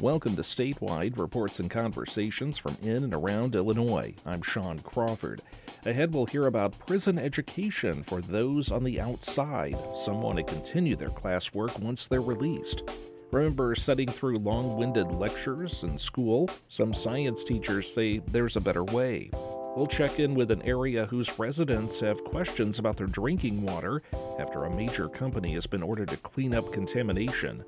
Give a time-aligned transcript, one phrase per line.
[0.00, 4.14] Welcome to Statewide Reports and Conversations from in and around Illinois.
[4.24, 5.42] I'm Sean Crawford.
[5.84, 9.76] Ahead, we'll hear about prison education for those on the outside.
[9.98, 12.82] Some want to continue their classwork once they're released.
[13.30, 16.48] Remember sitting through long winded lectures in school?
[16.68, 19.28] Some science teachers say there's a better way.
[19.76, 24.00] We'll check in with an area whose residents have questions about their drinking water
[24.38, 27.62] after a major company has been ordered to clean up contamination.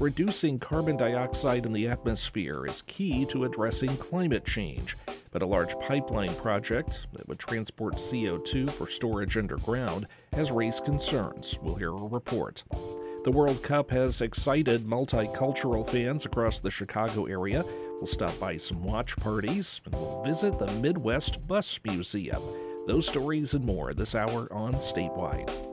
[0.00, 4.96] Reducing carbon dioxide in the atmosphere is key to addressing climate change,
[5.30, 11.58] but a large pipeline project that would transport CO2 for storage underground has raised concerns.
[11.60, 12.64] We'll hear a report.
[13.24, 17.62] The World Cup has excited multicultural fans across the Chicago area.
[17.96, 22.40] We'll stop by some watch parties and we'll visit the Midwest Bus Museum.
[22.86, 25.69] Those stories and more this hour on Statewide.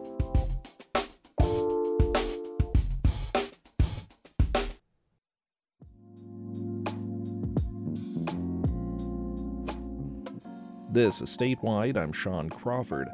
[10.97, 11.95] This is Statewide.
[11.95, 13.07] I'm Sean Crawford.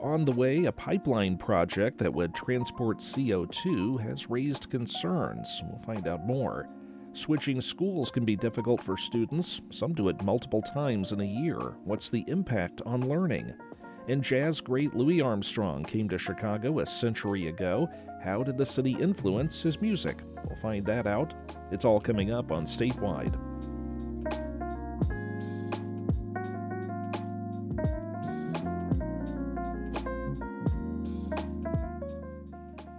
[0.00, 5.60] On the way, a pipeline project that would transport CO2 has raised concerns.
[5.68, 6.66] We'll find out more.
[7.12, 9.60] Switching schools can be difficult for students.
[9.70, 11.58] Some do it multiple times in a year.
[11.84, 13.52] What's the impact on learning?
[14.08, 17.86] And jazz great Louis Armstrong came to Chicago a century ago.
[18.24, 20.22] How did the city influence his music?
[20.46, 21.34] We'll find that out.
[21.70, 23.75] It's all coming up on Statewide.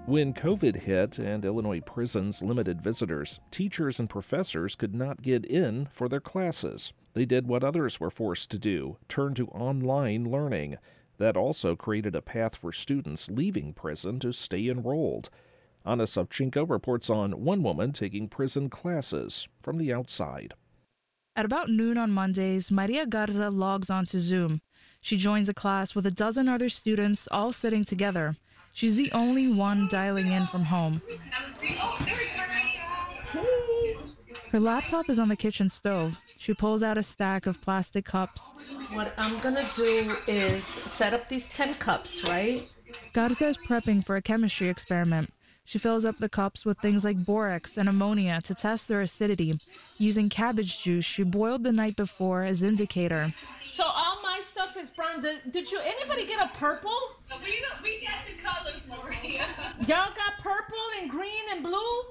[0.07, 5.89] When COVID hit and Illinois prisons limited visitors, teachers and professors could not get in
[5.91, 6.93] for their classes.
[7.11, 10.77] They did what others were forced to do turn to online learning.
[11.17, 15.29] That also created a path for students leaving prison to stay enrolled.
[15.85, 20.53] Anna Savchenko reports on one woman taking prison classes from the outside.
[21.35, 24.61] At about noon on Mondays, Maria Garza logs onto Zoom.
[25.01, 28.37] She joins a class with a dozen other students all sitting together.
[28.77, 31.01] She's the only one dialing in from home.
[34.51, 36.19] Her laptop is on the kitchen stove.
[36.37, 38.53] She pulls out a stack of plastic cups.
[38.93, 42.69] What I'm gonna do is set up these 10 cups, right?
[43.13, 45.33] Garza is prepping for a chemistry experiment.
[45.65, 49.55] She fills up the cups with things like borax and ammonia to test their acidity,
[49.97, 53.33] using cabbage juice she boiled the night before as indicator.
[53.65, 55.23] So all my stuff is brown.
[55.23, 57.16] Did, did you anybody get a purple?
[57.29, 59.45] We we got the colors, Maria.
[59.81, 62.01] Y'all got purple and green and blue?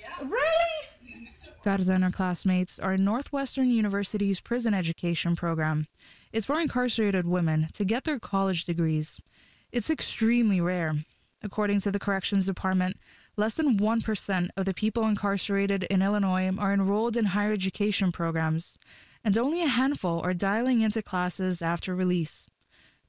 [0.00, 0.26] Yeah.
[0.28, 1.28] Really?
[1.62, 5.86] Garza and her classmates are in Northwestern University's prison education program.
[6.32, 9.20] It's for incarcerated women to get their college degrees.
[9.72, 10.94] It's extremely rare.
[11.42, 12.98] According to the Corrections Department,
[13.36, 18.78] less than 1% of the people incarcerated in Illinois are enrolled in higher education programs,
[19.24, 22.46] and only a handful are dialing into classes after release.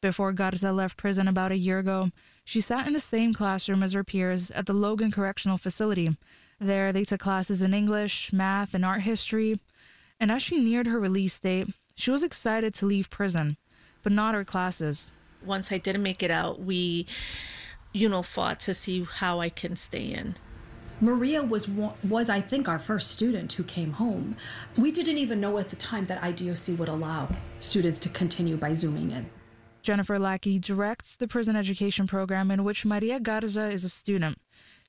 [0.01, 2.11] Before Garza left prison about a year ago,
[2.45, 6.15] she sat in the same classroom as her peers at the Logan Correctional Facility.
[6.59, 9.59] There, they took classes in English, math, and art history.
[10.19, 13.57] And as she neared her release date, she was excited to leave prison,
[14.03, 15.11] but not her classes.
[15.43, 17.05] Once I didn't make it out, we
[17.97, 20.35] you know, fought to see how I can stay in.
[20.99, 24.35] Maria was was I think our first student who came home.
[24.77, 27.29] We didn't even know at the time that IDOC would allow
[27.59, 29.29] students to continue by zooming in.
[29.87, 34.37] Jennifer Lackey directs the prison education program in which Maria Garza is a student.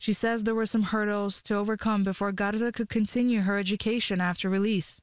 [0.01, 4.49] She says there were some hurdles to overcome before Garza could continue her education after
[4.49, 5.01] release.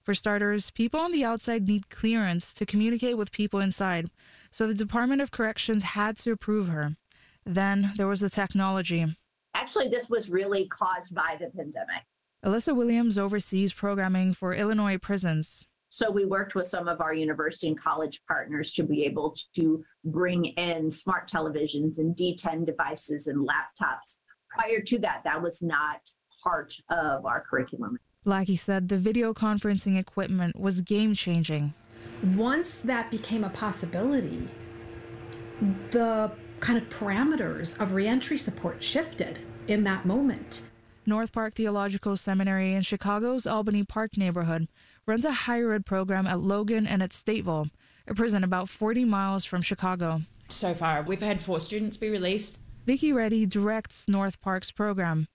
[0.00, 4.10] For starters, people on the outside need clearance to communicate with people inside,
[4.52, 6.94] so the Department of Corrections had to approve her.
[7.44, 9.16] Then there was the technology.
[9.54, 12.04] Actually, this was really caused by the pandemic.
[12.44, 15.66] Alyssa Williams oversees programming for Illinois prisons.
[15.94, 19.84] So we worked with some of our university and college partners to be able to
[20.06, 24.16] bring in smart televisions and D10 devices and laptops.
[24.48, 26.00] Prior to that, that was not
[26.42, 27.98] part of our curriculum.
[28.24, 31.74] Lackey said the video conferencing equipment was game changing.
[32.36, 34.48] Once that became a possibility,
[35.90, 40.70] the kind of parameters of reentry support shifted in that moment.
[41.04, 44.68] North Park Theological Seminary in Chicago's Albany Park neighborhood
[45.06, 47.70] runs a higher ed program at Logan and at Stateville,
[48.06, 50.22] a prison about 40 miles from Chicago.
[50.48, 52.58] So far, we've had four students be released.
[52.86, 55.28] Vicki Reddy directs North Park's program.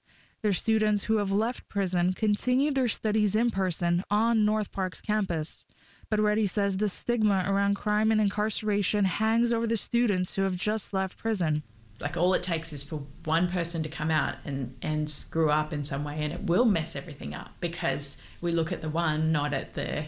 [0.43, 5.65] Their students who have left prison continue their studies in person on North Park's campus.
[6.09, 10.55] But Reddy says the stigma around crime and incarceration hangs over the students who have
[10.55, 11.63] just left prison.
[11.99, 15.73] Like all it takes is for one person to come out and, and screw up
[15.73, 19.31] in some way and it will mess everything up because we look at the one,
[19.31, 20.05] not at the,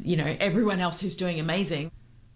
[0.00, 1.90] you know, everyone else who's doing amazing.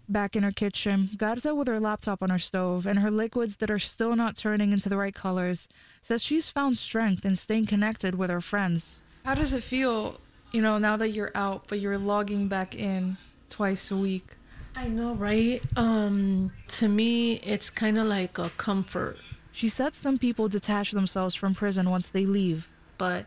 [0.07, 3.71] Back in her kitchen, Garza, with her laptop on her stove and her liquids that
[3.71, 5.67] are still not turning into the right colors,
[6.01, 8.99] says she's found strength in staying connected with her friends.
[9.23, 10.19] How does it feel,
[10.51, 13.17] you know, now that you're out, but you're logging back in
[13.49, 14.35] twice a week?
[14.75, 15.63] I know, right?
[15.77, 19.17] Um, to me, it's kind of like a comfort.
[19.51, 22.69] She said some people detach themselves from prison once they leave.
[22.97, 23.25] But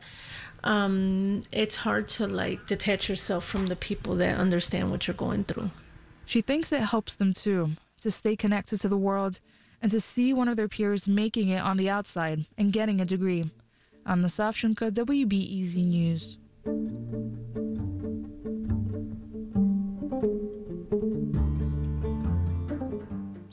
[0.63, 5.45] um, it's hard to like detach yourself from the people that understand what you're going
[5.45, 5.71] through.
[6.27, 7.71] She thinks it helps them too
[8.03, 9.41] to stay connected to the world
[9.81, 13.07] and to see one of their peers making it on the outside and getting a
[13.07, 13.51] degree.
[14.05, 16.39] I'm Anna Savchenko, WBEZ News.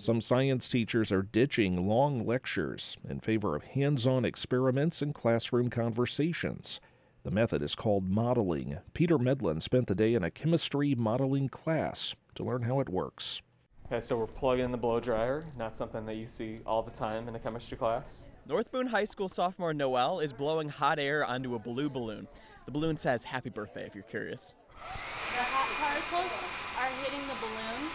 [0.05, 5.71] Some science teachers are ditching long lectures in favor of hands on experiments and classroom
[5.71, 6.79] conversations.
[7.23, 8.77] The method is called modeling.
[8.93, 13.41] Peter Medlin spent the day in a chemistry modeling class to learn how it works.
[13.87, 16.91] Okay, so we're plugging in the blow dryer, not something that you see all the
[16.91, 18.29] time in a chemistry class.
[18.47, 22.27] North Boone High School sophomore Noel is blowing hot air onto a blue balloon.
[22.65, 24.55] The balloon says happy birthday if you're curious.
[24.69, 26.31] The hot particles
[26.77, 27.89] are hitting the balloon,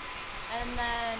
[0.59, 1.19] and then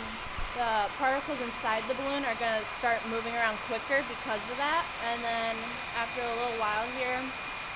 [0.57, 4.85] the particles inside the balloon are going to start moving around quicker because of that.
[5.11, 5.57] And then
[5.97, 7.21] after a little while here,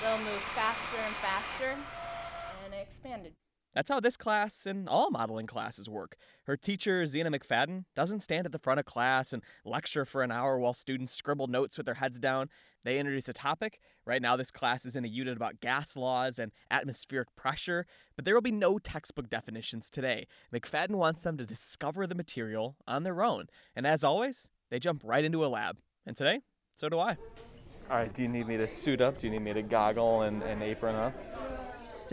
[0.03, 1.71] they'll move faster and faster,
[2.65, 3.33] and it expanded.
[3.75, 6.17] That's how this class and all modeling classes work.
[6.45, 10.31] Her teacher, Zena McFadden, doesn't stand at the front of class and lecture for an
[10.31, 12.51] hour while students scribble notes with their heads down.
[12.85, 13.81] They introduce a topic.
[14.05, 18.25] Right now, this class is in a unit about gas laws and atmospheric pressure, but
[18.25, 20.27] there will be no textbook definitions today.
[20.53, 23.47] McFadden wants them to discover the material on their own.
[23.75, 25.79] And as always, they jump right into a lab.
[26.07, 26.41] And today,
[26.77, 27.17] so do I.
[27.91, 29.19] All right, do you need me to suit up?
[29.19, 31.15] Do you need me to goggle and, and apron up?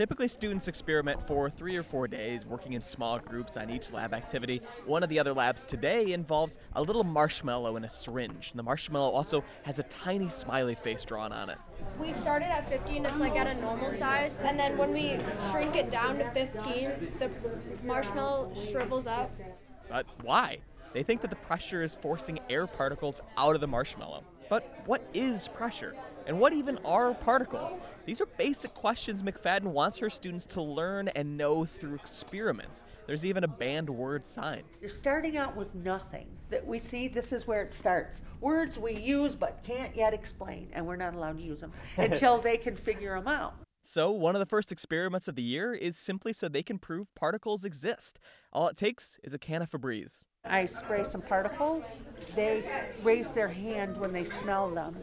[0.02, 4.12] Typically, students experiment for three or four days, working in small groups on each lab
[4.12, 4.60] activity.
[4.84, 8.50] One of the other labs today involves a little marshmallow in a syringe.
[8.50, 11.58] And the marshmallow also has a tiny smiley face drawn on it.
[12.00, 15.20] We started at 15, it's like at a normal size, and then when we
[15.52, 16.90] shrink it down to 15,
[17.20, 17.30] the
[17.84, 19.32] marshmallow shrivels up.
[19.88, 20.58] But why?
[20.94, 24.24] They think that the pressure is forcing air particles out of the marshmallow.
[24.48, 25.94] But what is pressure?
[26.26, 27.78] And what even are particles?
[28.06, 32.84] These are basic questions McFadden wants her students to learn and know through experiments.
[33.06, 34.62] There's even a banned word sign.
[34.80, 36.28] You're starting out with nothing.
[36.50, 38.20] That we see this is where it starts.
[38.40, 42.38] Words we use but can't yet explain, and we're not allowed to use them until
[42.38, 43.54] they can figure them out.
[43.84, 47.12] So, one of the first experiments of the year is simply so they can prove
[47.16, 48.20] particles exist.
[48.52, 50.24] All it takes is a can of Febreze.
[50.44, 52.02] I spray some particles.
[52.36, 52.64] They
[53.02, 54.96] raise their hand when they smell them.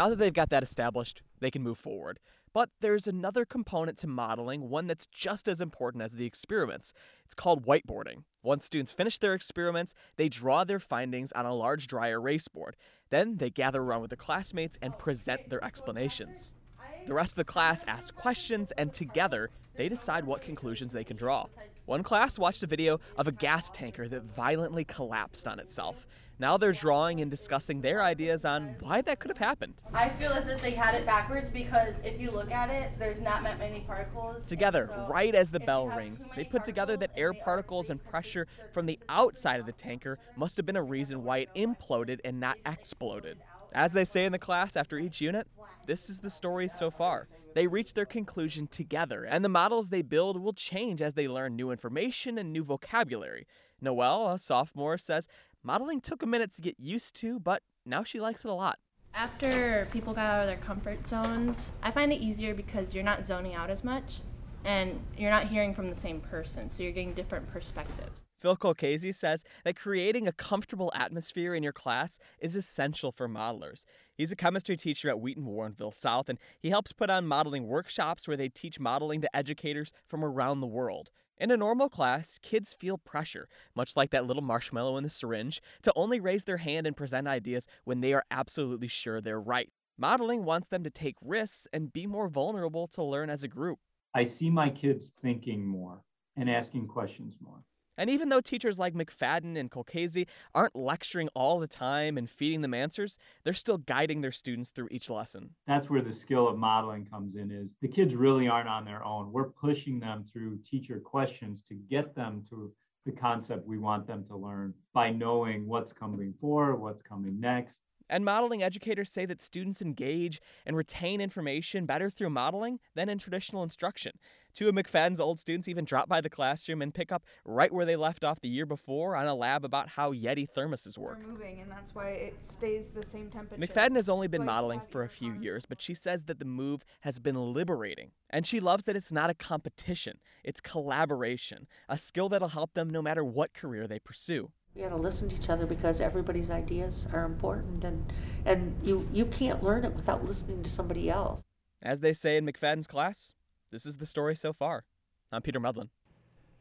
[0.00, 2.20] Now that they've got that established, they can move forward.
[2.54, 6.94] But there's another component to modeling, one that's just as important as the experiments.
[7.26, 8.24] It's called whiteboarding.
[8.42, 12.78] Once students finish their experiments, they draw their findings on a large dry erase board.
[13.10, 16.56] Then they gather around with their classmates and present their explanations.
[17.04, 21.18] The rest of the class asks questions, and together, they decide what conclusions they can
[21.18, 21.44] draw.
[21.84, 26.06] One class watched a video of a gas tanker that violently collapsed on itself.
[26.40, 29.74] Now they're drawing and discussing their ideas on why that could have happened.
[29.92, 33.20] I feel as if they had it backwards because if you look at it, there's
[33.20, 34.42] not that many particles.
[34.46, 38.46] Together, so right as the bell rings, they put together that air particles and pressure
[38.72, 42.40] from the outside of the tanker must have been a reason why it imploded and
[42.40, 43.36] not exploded.
[43.74, 45.46] As they say in the class after each unit,
[45.84, 47.28] this is the story so far.
[47.54, 51.54] They reach their conclusion together, and the models they build will change as they learn
[51.54, 53.46] new information and new vocabulary.
[53.80, 55.26] Noelle, a sophomore, says
[55.62, 58.78] modeling took a minute to get used to, but now she likes it a lot.
[59.14, 63.26] After people got out of their comfort zones, I find it easier because you're not
[63.26, 64.18] zoning out as much
[64.64, 68.20] and you're not hearing from the same person, so you're getting different perspectives.
[68.40, 73.84] Phil Colcasey says that creating a comfortable atmosphere in your class is essential for modelers.
[74.14, 78.26] He's a chemistry teacher at Wheaton Warrenville South, and he helps put on modeling workshops
[78.26, 81.10] where they teach modeling to educators from around the world.
[81.40, 85.62] In a normal class, kids feel pressure, much like that little marshmallow in the syringe,
[85.82, 89.70] to only raise their hand and present ideas when they are absolutely sure they're right.
[89.96, 93.78] Modeling wants them to take risks and be more vulnerable to learn as a group.
[94.12, 96.04] I see my kids thinking more
[96.36, 97.64] and asking questions more.
[98.00, 102.62] And even though teachers like McFadden and Colcasey aren't lecturing all the time and feeding
[102.62, 105.50] them answers, they're still guiding their students through each lesson.
[105.66, 109.04] That's where the skill of modeling comes in is the kids really aren't on their
[109.04, 109.30] own.
[109.30, 112.72] We're pushing them through teacher questions to get them to
[113.04, 117.80] the concept we want them to learn by knowing what's coming forward, what's coming next.
[118.10, 123.18] And modeling educators say that students engage and retain information better through modeling than in
[123.18, 124.12] traditional instruction.
[124.54, 127.86] Two of McFadden's old students even drop by the classroom and pick up right where
[127.86, 131.18] they left off the year before on a lab about how Yeti thermoses work.
[131.22, 133.60] We're moving, and that's why it stays the same temperature.
[133.60, 136.84] McFadden has only been modeling for a few years, but she says that the move
[137.00, 138.10] has been liberating.
[138.28, 142.90] And she loves that it's not a competition, it's collaboration, a skill that'll help them
[142.90, 144.50] no matter what career they pursue.
[144.74, 148.12] We got to listen to each other because everybody's ideas are important, and
[148.44, 151.42] and you you can't learn it without listening to somebody else.
[151.82, 153.34] As they say in McFadden's class,
[153.70, 154.84] this is the story so far.
[155.32, 155.90] I'm Peter Medlin.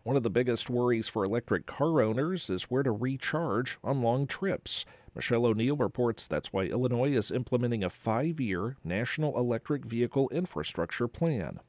[0.04, 4.28] One of the biggest worries for electric car owners is where to recharge on long
[4.28, 4.86] trips.
[5.13, 11.08] Michelle O'Neill reports that's why Illinois is implementing a five year National Electric Vehicle Infrastructure
[11.08, 11.60] Plan.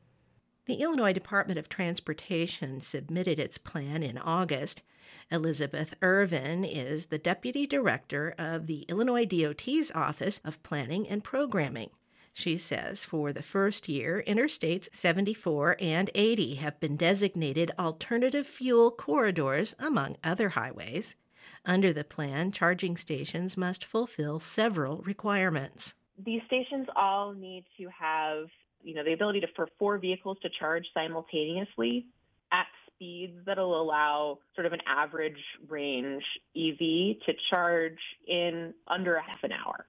[0.66, 4.82] The Illinois Department of Transportation submitted its plan in August.
[5.30, 11.90] Elizabeth Irvin is the Deputy Director of the Illinois DOT's Office of Planning and Programming.
[12.32, 18.90] She says for the first year, Interstates 74 and 80 have been designated alternative fuel
[18.90, 21.16] corridors among other highways.
[21.64, 25.94] Under the plan, charging stations must fulfill several requirements.
[26.18, 28.46] These stations all need to have,
[28.82, 32.06] you know, the ability to, for four vehicles to charge simultaneously
[32.52, 36.24] at speeds that'll allow sort of an average range
[36.56, 39.86] EV to charge in under a half an hour.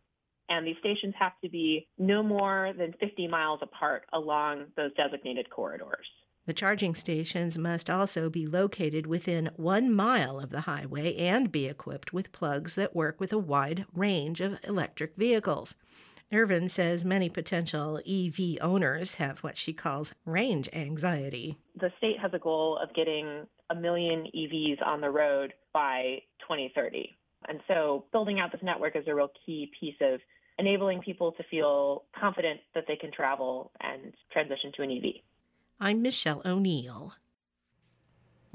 [0.51, 5.50] And these stations have to be no more than 50 miles apart along those designated
[5.50, 6.05] corridors.
[6.46, 11.67] The charging stations must also be located within one mile of the highway and be
[11.67, 15.75] equipped with plugs that work with a wide range of electric vehicles.
[16.34, 21.58] Irvin says many potential EV owners have what she calls range anxiety.
[21.79, 27.15] The state has a goal of getting a million EVs on the road by 2030.
[27.48, 30.20] And so building out this network is a real key piece of
[30.58, 35.22] enabling people to feel confident that they can travel and transition to an EV.
[35.79, 37.13] I'm Michelle O'Neill.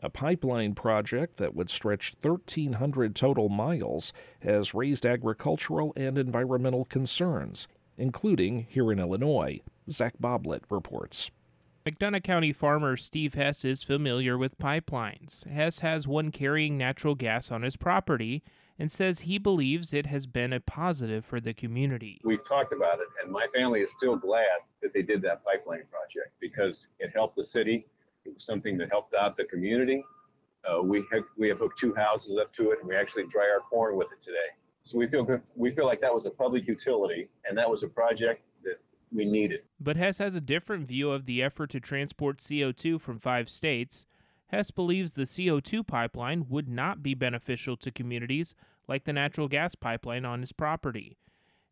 [0.03, 7.67] A pipeline project that would stretch 1,300 total miles has raised agricultural and environmental concerns,
[7.97, 9.61] including here in Illinois.
[9.91, 11.31] Zach Boblet reports.
[11.87, 15.47] McDonough County farmer Steve Hess is familiar with pipelines.
[15.47, 18.43] Hess has one carrying natural gas on his property
[18.79, 22.21] and says he believes it has been a positive for the community.
[22.25, 25.85] We've talked about it, and my family is still glad that they did that pipeline
[25.91, 27.87] project because it helped the city.
[28.25, 30.05] It was something that helped out the community.
[30.69, 33.49] Uh, we have we have hooked two houses up to it, and we actually dry
[33.49, 34.37] our corn with it today.
[34.83, 35.43] So we feel good.
[35.55, 38.81] We feel like that was a public utility, and that was a project that
[39.13, 39.61] we needed.
[39.81, 44.07] But Hess has a different view of the effort to transport CO2 from five states.
[44.49, 48.55] Hess believes the CO2 pipeline would not be beneficial to communities
[48.89, 51.19] like the natural gas pipeline on his property.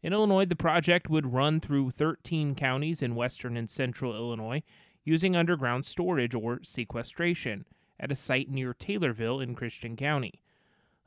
[0.02, 4.62] In Illinois, the project would run through 13 counties in western and central Illinois
[5.04, 7.64] using underground storage or sequestration
[8.00, 10.42] at a site near Taylorville in Christian County.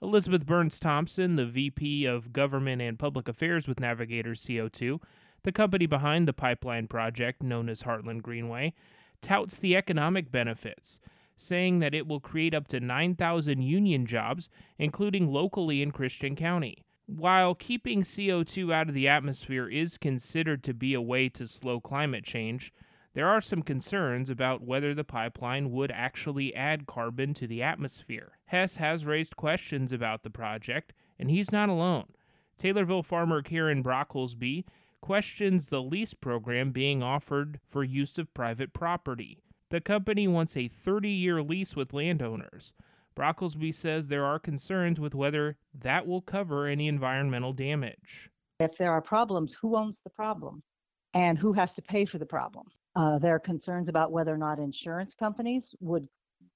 [0.02, 5.02] Elizabeth Burns Thompson, the VP of Government and Public Affairs with Navigator CO2,
[5.44, 8.74] the company behind the pipeline project known as Heartland Greenway,
[9.22, 11.00] touts the economic benefits,
[11.38, 16.84] saying that it will create up to 9,000 union jobs, including locally in Christian County.
[17.06, 21.79] While keeping CO2 out of the atmosphere is considered to be a way to slow
[21.79, 22.74] climate change,
[23.13, 28.38] there are some concerns about whether the pipeline would actually add carbon to the atmosphere.
[28.48, 32.08] Hess has raised questions about the project, and he's not alone.
[32.60, 34.65] Taylorville farmer Karen Brocklesby
[35.01, 39.39] questions the lease program being offered for use of private property.
[39.70, 42.74] The company wants a 30 year lease with landowners.
[43.18, 48.30] Brocklesby says there are concerns with whether that will cover any environmental damage.
[48.60, 50.64] If there are problems, who owns the problem?
[51.14, 52.68] And who has to pay for the problem?
[52.96, 56.08] Uh, there are concerns about whether or not insurance companies would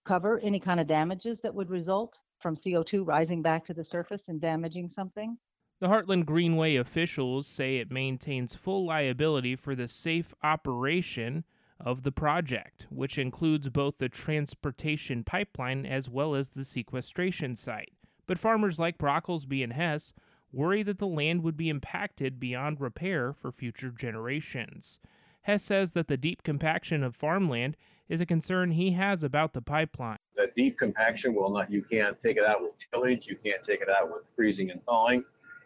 [0.05, 4.29] cover any kind of damages that would result from CO2 rising back to the surface
[4.29, 5.37] and damaging something.
[5.79, 11.43] The Heartland Greenway officials say it maintains full liability for the safe operation
[11.85, 17.93] of the project, which includes both the transportation pipeline as well as the sequestration site.
[18.27, 20.13] But farmers like Brocklesby and Hess
[20.53, 24.99] worry that the land would be impacted beyond repair for future generations.
[25.41, 27.75] Hess says that the deep compaction of farmland
[28.09, 30.17] is a concern he has about the pipeline.
[30.35, 33.81] That deep compaction will not, you can't take it out with tillage, you can't take
[33.81, 35.23] it out with freezing and thawing.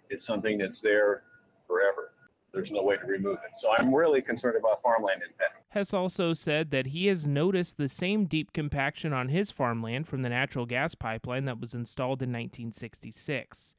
[0.09, 1.23] It's something that's there
[1.67, 2.11] forever.
[2.55, 3.57] There's no way to remove it.
[3.57, 5.65] So I'm really concerned about farmland impact.
[5.67, 10.21] Hess also said that he has noticed the same deep compaction on his farmland from
[10.21, 13.75] the natural gas pipeline that was installed in 1966.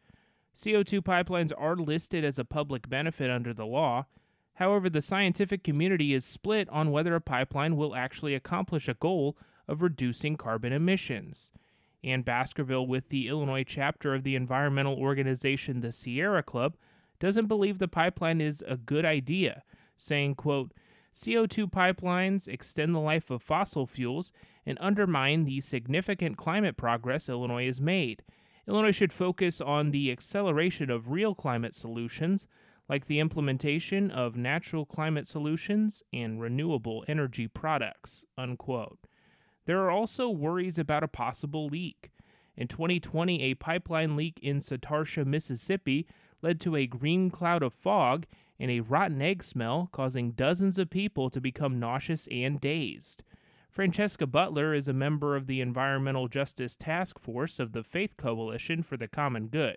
[0.55, 4.05] CO2 pipelines are listed as a public benefit under the law.
[4.55, 9.39] However, the scientific community is split on whether a pipeline will actually accomplish a goal
[9.67, 11.51] of reducing carbon emissions.
[12.05, 16.77] Ann Baskerville, with the Illinois chapter of the environmental organization the Sierra Club,
[17.19, 19.63] doesn't believe the pipeline is a good idea,
[19.97, 20.73] saying, quote,
[21.15, 24.33] CO2 pipelines extend the life of fossil fuels
[24.67, 28.23] and undermine the significant climate progress Illinois has made.
[28.69, 32.47] Illinois should focus on the acceleration of real climate solutions,
[32.89, 38.25] like the implementation of natural climate solutions and renewable energy products.
[38.37, 38.99] Unquote.
[39.65, 42.11] There are also worries about a possible leak.
[42.57, 46.07] In 2020, a pipeline leak in Satartia, Mississippi
[46.43, 48.27] led to a green cloud of fog
[48.59, 53.23] and a rotten egg smell, causing dozens of people to become nauseous and dazed.
[53.71, 58.83] Francesca Butler is a member of the Environmental Justice Task Force of the Faith Coalition
[58.83, 59.77] for the Common Good,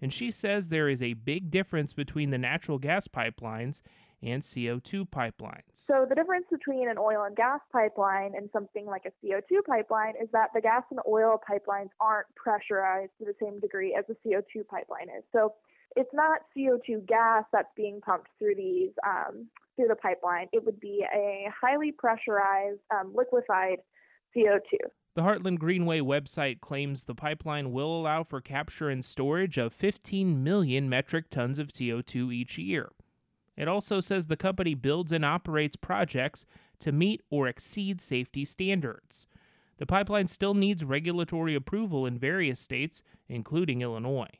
[0.00, 3.82] and she says there is a big difference between the natural gas pipelines
[4.22, 5.62] and CO2 pipelines.
[5.72, 10.14] So, the difference between an oil and gas pipeline and something like a CO2 pipeline
[10.22, 14.28] is that the gas and oil pipelines aren't pressurized to the same degree as a
[14.28, 15.24] CO2 pipeline is.
[15.32, 15.54] So,
[15.96, 20.48] it's not CO2 gas that's being pumped through these um, through the pipeline.
[20.52, 23.78] It would be a highly pressurized um, liquefied
[24.36, 24.78] CO2.
[25.14, 30.44] The Heartland Greenway website claims the pipeline will allow for capture and storage of 15
[30.44, 32.90] million metric tons of CO2 each year.
[33.56, 36.46] It also says the company builds and operates projects
[36.78, 39.26] to meet or exceed safety standards.
[39.78, 44.39] The pipeline still needs regulatory approval in various states, including Illinois.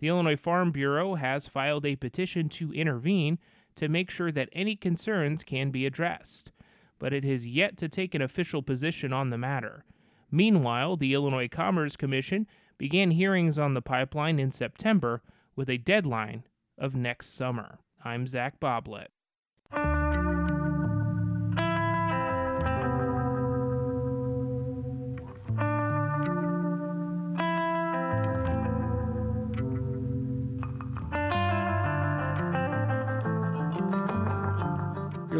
[0.00, 3.38] The Illinois Farm Bureau has filed a petition to intervene
[3.76, 6.52] to make sure that any concerns can be addressed,
[6.98, 9.84] but it has yet to take an official position on the matter.
[10.30, 12.46] Meanwhile, the Illinois Commerce Commission
[12.78, 15.22] began hearings on the pipeline in September
[15.54, 16.44] with a deadline
[16.78, 17.78] of next summer.
[18.02, 19.08] I'm Zach Boblet.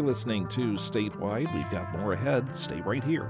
[0.01, 1.53] You're listening to Statewide.
[1.53, 2.55] We've got more ahead.
[2.55, 3.29] Stay right here.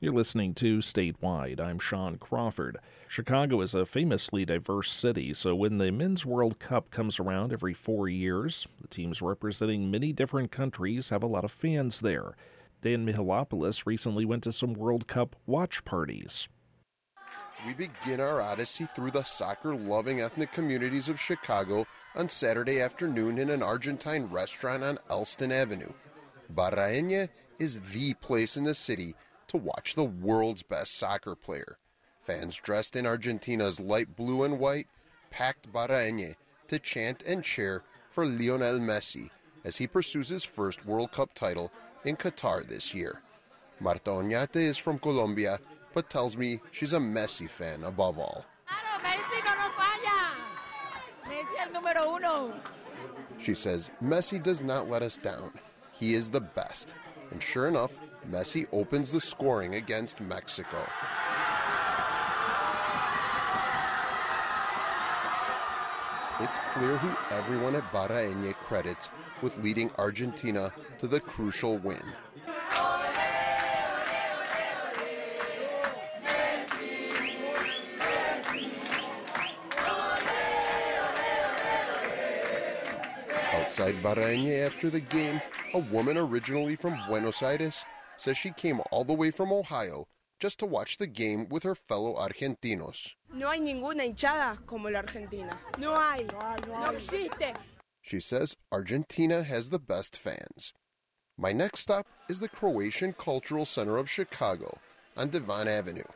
[0.00, 1.60] You're listening to Statewide.
[1.60, 2.78] I'm Sean Crawford.
[3.06, 7.74] Chicago is a famously diverse city, so when the Men's World Cup comes around every
[7.74, 12.34] four years, the teams representing many different countries have a lot of fans there.
[12.80, 16.48] Dan Mihalopoulos recently went to some World Cup watch parties.
[17.66, 23.38] We begin our odyssey through the soccer loving ethnic communities of Chicago on Saturday afternoon
[23.38, 25.92] in an Argentine restaurant on Elston Avenue.
[26.54, 29.16] Barraeña is the place in the city
[29.48, 31.78] to watch the world's best soccer player.
[32.22, 34.86] Fans dressed in Argentina's light blue and white
[35.30, 36.36] packed Barraeña
[36.68, 39.30] to chant and cheer for Lionel Messi
[39.64, 41.72] as he pursues his first World Cup title
[42.08, 43.20] in Qatar this year.
[43.80, 45.60] Marta Oñate is from Colombia,
[45.92, 48.44] but tells me she's a Messi fan above all.
[53.38, 55.52] She says Messi does not let us down.
[55.92, 56.94] He is the best.
[57.30, 57.98] And sure enough,
[58.30, 60.78] Messi opens the scoring against Mexico.
[66.40, 69.10] It's clear who everyone at Barraeña credits
[69.42, 72.02] with leading Argentina to the crucial win.
[83.52, 85.40] Outside Barraeña after the game,
[85.74, 87.84] a woman originally from Buenos Aires
[88.16, 90.08] says she came all the way from Ohio
[90.40, 93.14] just to watch the game with her fellow Argentinos.
[93.32, 95.52] No hay ninguna hinchada como la Argentina.
[95.78, 96.26] No hay.
[96.68, 97.54] No existe.
[98.08, 100.72] She says Argentina has the best fans.
[101.36, 104.78] My next stop is the Croatian Cultural Center of Chicago
[105.14, 106.08] on Devon Avenue.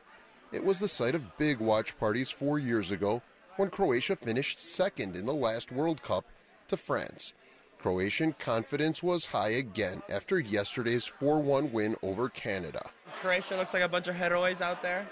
[0.52, 3.20] It was the site of big watch parties four years ago
[3.58, 6.24] when Croatia finished second in the last World Cup
[6.68, 7.34] to France.
[7.78, 12.88] Croatian confidence was high again after yesterday's 4 1 win over Canada.
[13.20, 15.06] Croatia looks like a bunch of heroes out there.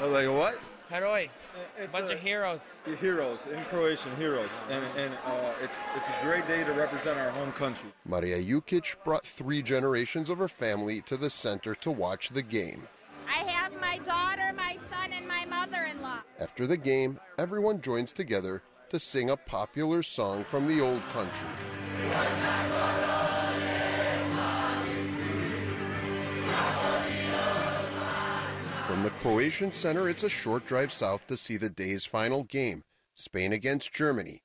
[0.00, 0.60] Oh, like what?
[0.90, 1.30] Heroi.
[1.82, 2.62] A bunch of heroes.
[3.00, 7.30] Heroes in Croatian, heroes, and and uh, it's it's a great day to represent our
[7.30, 7.90] home country.
[8.04, 12.88] Maria Jukic brought three generations of her family to the center to watch the game.
[13.28, 16.20] I have my daughter, my son, and my mother-in-law.
[16.38, 21.48] After the game, everyone joins together to sing a popular song from the old country.
[29.20, 32.82] Croatian Center, it's a short drive south to see the day's final game,
[33.14, 34.42] Spain against Germany.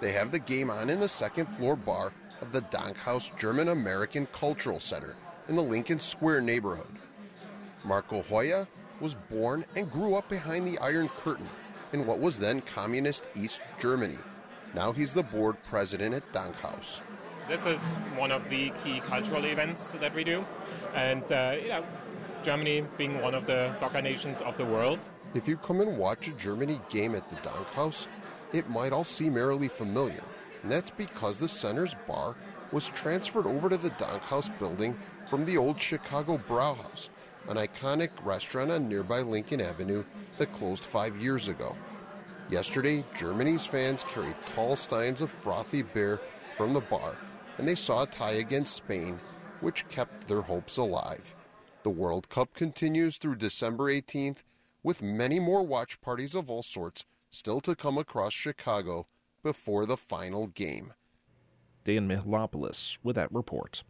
[0.00, 4.26] They have the game on in the second floor bar of the Dankhaus German American
[4.26, 5.16] Cultural Center
[5.48, 6.98] in the Lincoln Square neighborhood.
[7.84, 8.68] Marco Hoya
[9.00, 11.48] was born and grew up behind the Iron Curtain
[11.92, 14.18] in what was then communist East Germany.
[14.72, 17.00] Now he's the board president at Dankhaus.
[17.48, 17.82] This is
[18.16, 20.44] one of the key cultural events that we do,
[20.94, 21.84] and uh, you know,
[22.42, 24.98] Germany being one of the soccer nations of the world.
[25.34, 28.06] If you come and watch a Germany game at the Dankhaus,
[28.52, 30.22] it might all seem eerily familiar,
[30.62, 32.36] and that's because the center's bar
[32.72, 37.08] was transferred over to the Dankhaus building from the old Chicago Brauhaus,
[37.48, 40.04] an iconic restaurant on nearby Lincoln Avenue
[40.38, 41.76] that closed five years ago.
[42.50, 46.20] Yesterday, Germany's fans carried tall steins of frothy beer
[46.56, 47.16] from the bar,
[47.58, 49.18] and they saw a tie against Spain,
[49.60, 51.34] which kept their hopes alive.
[51.82, 54.44] The World Cup continues through December 18th,
[54.84, 59.06] with many more watch parties of all sorts still to come across Chicago
[59.42, 60.92] before the final game.
[61.84, 63.82] Dan Mihalopoulos with that report.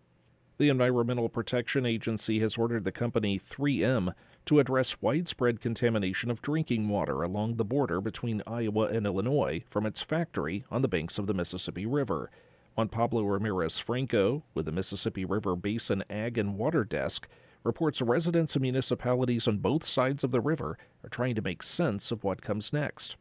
[0.57, 4.14] The Environmental Protection Agency has ordered the company 3M
[4.46, 9.85] to address widespread contamination of drinking water along the border between Iowa and Illinois from
[9.85, 12.31] its factory on the banks of the Mississippi River.
[12.74, 17.28] Juan Pablo Ramirez Franco, with the Mississippi River Basin Ag and Water Desk,
[17.64, 22.11] reports residents and municipalities on both sides of the river are trying to make sense
[22.11, 23.16] of what comes next.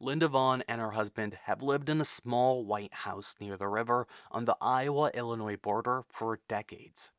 [0.00, 4.06] Linda Vaughn and her husband have lived in a small white house near the river
[4.30, 7.10] on the Iowa Illinois border for decades.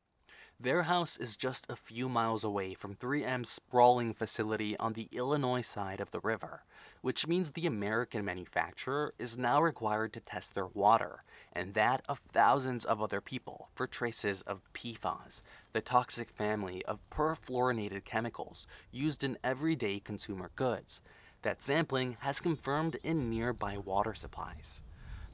[0.58, 5.60] Their house is just a few miles away from 3M's sprawling facility on the Illinois
[5.60, 6.62] side of the river,
[7.02, 12.20] which means the American manufacturer is now required to test their water and that of
[12.32, 15.42] thousands of other people for traces of PFAS,
[15.74, 21.02] the toxic family of perfluorinated chemicals used in everyday consumer goods
[21.42, 24.80] that sampling has confirmed in nearby water supplies.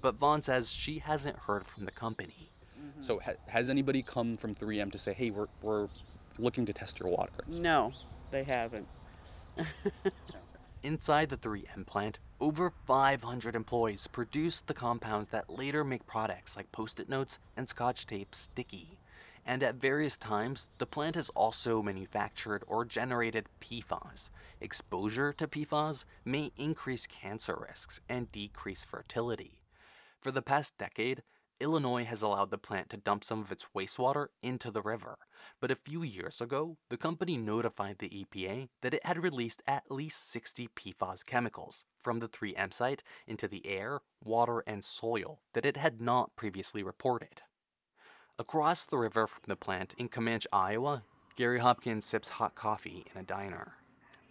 [0.01, 2.51] But Vaughn says she hasn't heard from the company.
[3.01, 5.89] So ha- has anybody come from 3M to say, hey, we're, we're
[6.39, 7.33] looking to test your water?
[7.47, 7.93] No,
[8.31, 8.87] they haven't.
[10.83, 16.73] Inside the 3M plant, over 500 employees produce the compounds that later make products like
[16.73, 18.99] post it notes and scotch tape sticky.
[19.45, 24.31] And at various times, the plant has also manufactured or generated PFAS.
[24.61, 29.59] Exposure to PFAS may increase cancer risks and decrease fertility.
[30.21, 31.23] For the past decade,
[31.63, 35.17] Illinois has allowed the plant to dump some of its wastewater into the river.
[35.61, 39.91] But a few years ago, the company notified the EPA that it had released at
[39.91, 45.65] least 60 PFAS chemicals from the 3M site into the air, water, and soil that
[45.65, 47.43] it had not previously reported.
[48.39, 51.05] Across the river from the plant in Camanche, Iowa,
[51.37, 53.75] Gary Hopkins sips hot coffee in a diner.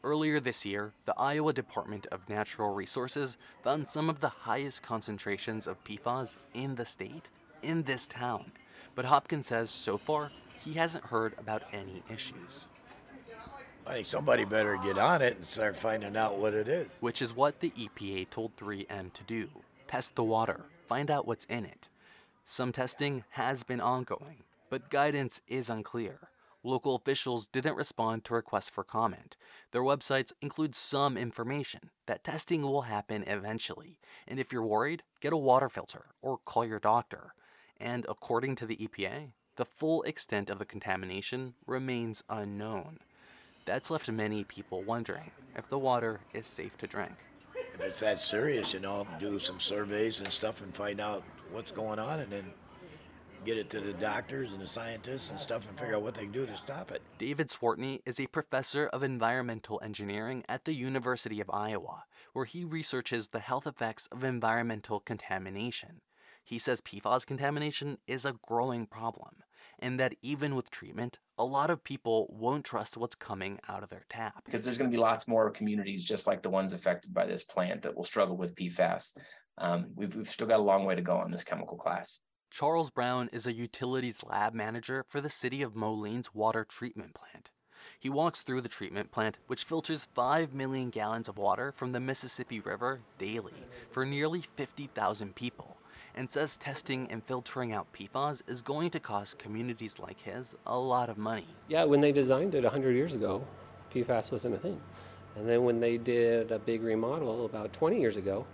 [0.03, 5.67] Earlier this year, the Iowa Department of Natural Resources found some of the highest concentrations
[5.67, 7.29] of PFAS in the state
[7.61, 8.51] in this town.
[8.95, 12.67] But Hopkins says so far, he hasn't heard about any issues.
[13.85, 16.87] I think somebody better get on it and start finding out what it is.
[16.99, 19.49] Which is what the EPA told 3M to do
[19.87, 21.89] test the water, find out what's in it.
[22.45, 26.30] Some testing has been ongoing, but guidance is unclear.
[26.63, 29.35] Local officials didn't respond to requests for comment.
[29.71, 35.33] Their websites include some information that testing will happen eventually, and if you're worried, get
[35.33, 37.33] a water filter or call your doctor.
[37.79, 42.99] And according to the EPA, the full extent of the contamination remains unknown.
[43.65, 47.13] That's left many people wondering if the water is safe to drink.
[47.73, 51.71] If it's that serious, you know, do some surveys and stuff and find out what's
[51.71, 52.53] going on and then
[53.45, 56.23] get it to the doctors and the scientists and stuff and figure out what they
[56.23, 57.01] can do to stop it.
[57.17, 62.63] David Cwiertny is a professor of environmental engineering at the University of Iowa, where he
[62.63, 66.01] researches the health effects of environmental contamination.
[66.43, 69.43] He says PFAS contamination is a growing problem,
[69.79, 73.89] and that even with treatment, a lot of people won't trust what's coming out of
[73.89, 74.43] their tap.
[74.45, 77.43] Because there's going to be lots more communities just like the ones affected by this
[77.43, 79.13] plant that will struggle with PFAS.
[79.57, 82.19] Um, we've, we've still got a long way to go on this chemical class.
[82.51, 87.49] Charles Brown is a utilities lab manager for the city of Moline's water treatment plant.
[87.97, 92.01] He walks through the treatment plant, which filters 5 million gallons of water from the
[92.01, 93.53] Mississippi River daily
[93.89, 95.77] for nearly 50,000 people,
[96.13, 100.77] and says testing and filtering out PFAS is going to cost communities like his a
[100.77, 101.47] lot of money.
[101.69, 103.47] Yeah, when they designed it 100 years ago,
[103.95, 104.81] PFAS wasn't a thing.
[105.37, 108.45] And then when they did a big remodel about 20 years ago,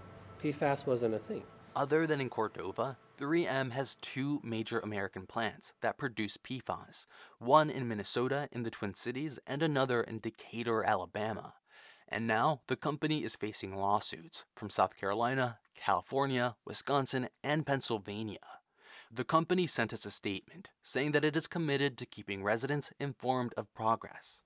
[0.43, 1.41] PFAS wasn't a thing.
[1.75, 7.07] Other than in Cordova, 3M has two major American plants that produce PFAS,
[7.39, 11.53] one in Minnesota in the Twin Cities and another in Decatur, Alabama.
[12.07, 18.39] And now the company is facing lawsuits from South Carolina, California, Wisconsin, and Pennsylvania.
[19.11, 23.53] The company sent us a statement saying that it is committed to keeping residents informed
[23.57, 24.43] of progress.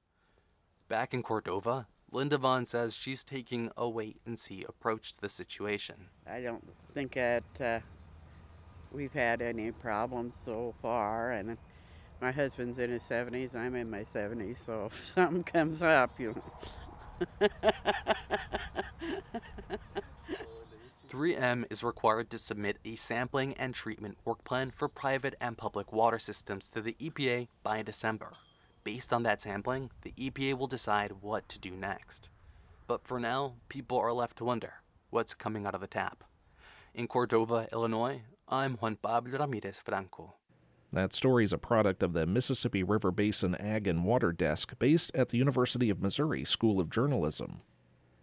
[0.88, 5.30] Back in Cordova, Linda Vaughn says she's taking a wait and see approach to the
[5.30, 6.08] situation.
[6.28, 7.80] I don't think that uh,
[8.92, 11.58] we've had any problems so far, and
[12.22, 16.36] my husband's in his 70s, I'm in my 70s, so if something comes up, you
[16.36, 17.50] know.
[21.10, 25.92] 3M is required to submit a sampling and treatment work plan for private and public
[25.92, 28.32] water systems to the EPA by December.
[28.86, 32.30] Based on that sampling, the EPA will decide what to do next.
[32.88, 34.76] But for now, people are left to wonder
[35.10, 36.24] what's coming out of the tap.
[36.94, 38.22] In Cordova, Illinois,
[38.54, 40.34] I'm Juan Pablo Ramirez Franco.
[40.92, 45.10] That story is a product of the Mississippi River Basin Ag and Water Desk based
[45.16, 47.62] at the University of Missouri School of Journalism.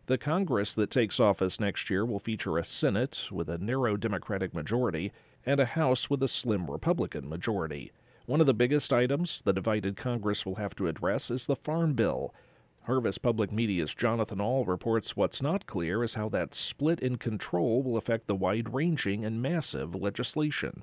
[0.05, 4.53] The Congress that takes office next year will feature a Senate with a narrow Democratic
[4.53, 5.13] majority
[5.47, 7.91] and a House with a slim Republican majority.
[8.27, 11.95] One of the biggest items the divided Congress will have to address is the Farm
[11.95, 12.35] Bill.
[12.89, 17.83] Harvest Public Media's Jonathan Ahl reports what's not clear is how that split in control
[17.83, 20.83] will affect the wide ranging and massive legislation.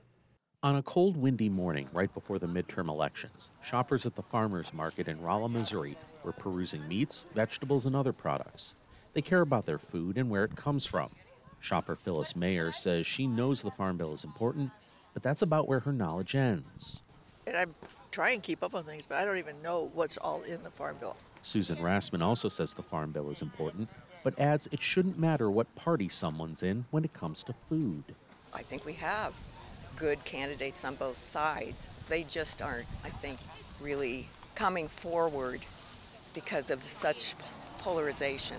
[0.62, 5.08] On a cold, windy morning right before the midterm elections, shoppers at the farmers market
[5.08, 8.76] in Rolla, Missouri were perusing meats, vegetables, and other products.
[9.14, 11.10] They care about their food and where it comes from.
[11.60, 14.70] Shopper Phyllis Mayer says she knows the Farm Bill is important,
[15.16, 17.02] but that's about where her knowledge ends.
[17.48, 17.66] And I
[18.12, 20.70] try and keep up on things, but I don't even know what's all in the
[20.70, 21.18] Farm Bill.
[21.46, 23.88] Susan Rassman also says the Farm Bill is important,
[24.24, 28.04] but adds it shouldn't matter what party someone's in when it comes to food.
[28.52, 29.32] I think we have
[29.96, 31.88] good candidates on both sides.
[32.10, 33.38] They just aren't, I think,
[33.80, 35.62] really coming forward
[36.34, 37.36] because of such
[37.78, 38.58] polarization.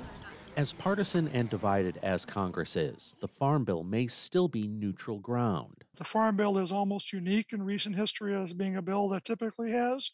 [0.57, 5.83] As partisan and divided as Congress is, the Farm Bill may still be neutral ground.
[5.97, 9.73] The Farm Bill is almost unique in recent history as being a bill that typically
[9.73, 10.13] has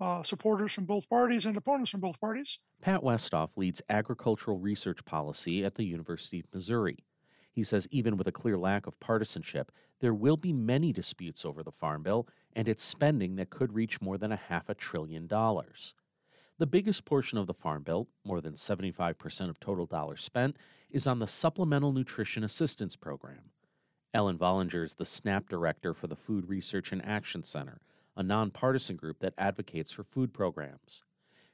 [0.00, 2.58] uh, supporters from both parties and opponents from both parties.
[2.80, 7.04] Pat Westhoff leads agricultural research policy at the University of Missouri.
[7.52, 11.62] He says even with a clear lack of partisanship, there will be many disputes over
[11.62, 15.26] the Farm Bill and its spending that could reach more than a half a trillion
[15.26, 15.94] dollars.
[16.58, 20.56] The biggest portion of the Farm Bill, more than 75% of total dollars spent,
[20.90, 23.50] is on the Supplemental Nutrition Assistance Program.
[24.12, 27.80] Ellen Vollinger is the SNAP director for the Food Research and Action Center,
[28.20, 31.02] a nonpartisan group that advocates for food programs.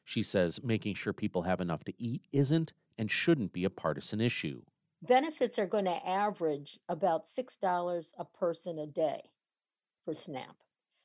[0.02, 4.20] She says making sure people have enough to eat isn't and shouldn't be a partisan
[4.20, 4.62] issue.
[5.00, 9.20] Benefits are going to average about $6 a person a day
[10.04, 10.56] for SNAP.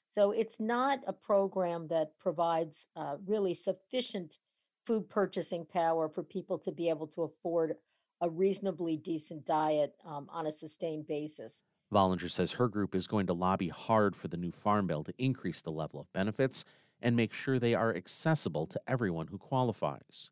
[0.09, 4.39] So it's not a program that provides uh, really sufficient
[4.87, 7.75] food purchasing power for people to be able to afford
[8.21, 11.63] a reasonably decent diet um, on a sustained basis.
[11.91, 15.13] Vollinger says her group is going to lobby hard for the new Farm Bill to
[15.17, 16.63] increase the level of benefits
[17.01, 20.31] and make sure they are accessible to everyone who qualifies.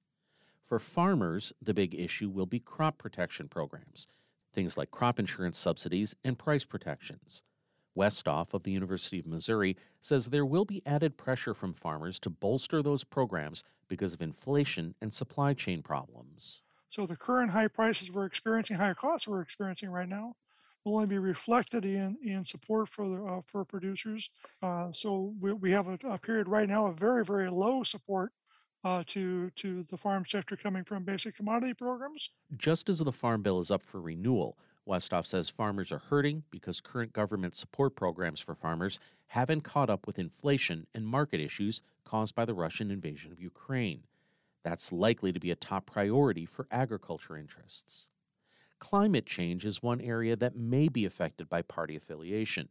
[0.66, 4.08] For farmers, the big issue will be crop protection programs,
[4.54, 7.44] things like crop insurance subsidies and price protections.
[7.98, 12.30] Westhoff of the University of Missouri says there will be added pressure from farmers to
[12.30, 16.62] bolster those programs because of inflation and supply chain problems.
[16.90, 20.36] So the current high prices we're experiencing, high costs we're experiencing right now,
[20.86, 24.30] will only be reflected in, in support for the, uh, for producers.
[24.62, 28.32] Uh, so we, we have a, a, period right now of very very low support
[28.84, 32.30] uh, to to the farm sector coming from basic commodity programs.
[32.56, 36.82] Just as the farm bill is up for renewal, Westhoff says farmers are hurting because
[36.82, 42.34] current government support programs for farmers haven't caught up with inflation and market issues caused
[42.34, 44.04] by the Russian invasion of Ukraine.
[44.64, 48.10] That's likely to be a top priority for agriculture interests.
[48.80, 52.70] Climate change is one area that may be affected by party affiliation.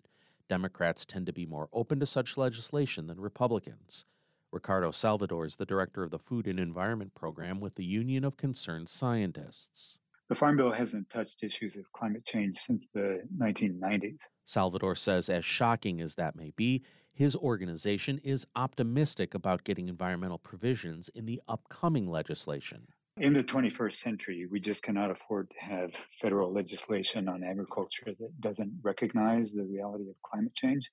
[0.48, 4.06] Democrats tend to be more open to such legislation than Republicans.
[4.50, 8.38] Ricardo Salvador is the director of the Food and Environment Program with the Union of
[8.38, 10.00] Concerned Scientists.
[10.30, 14.22] The Farm Bill hasn't touched issues of climate change since the 1990s.
[14.44, 20.38] Salvador says, as shocking as that may be, His organization is optimistic about getting environmental
[20.38, 22.86] provisions in the upcoming legislation.
[23.20, 28.40] In the 21st century, we just cannot afford to have federal legislation on agriculture that
[28.40, 30.88] doesn't recognize the reality of climate change.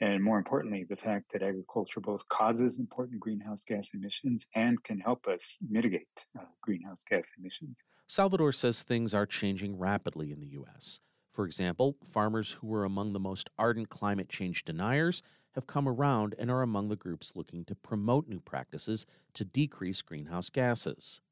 [0.00, 5.00] And more importantly, the fact that agriculture both causes important greenhouse gas emissions and can
[5.00, 7.82] help us mitigate uh, greenhouse gas emissions.
[8.06, 11.00] Salvador says things are changing rapidly in the U.S.
[11.32, 15.20] For example, farmers who were among the most ardent climate change deniers
[15.56, 20.00] have come around and are among the groups looking to promote new practices to decrease
[20.02, 21.22] greenhouse gases.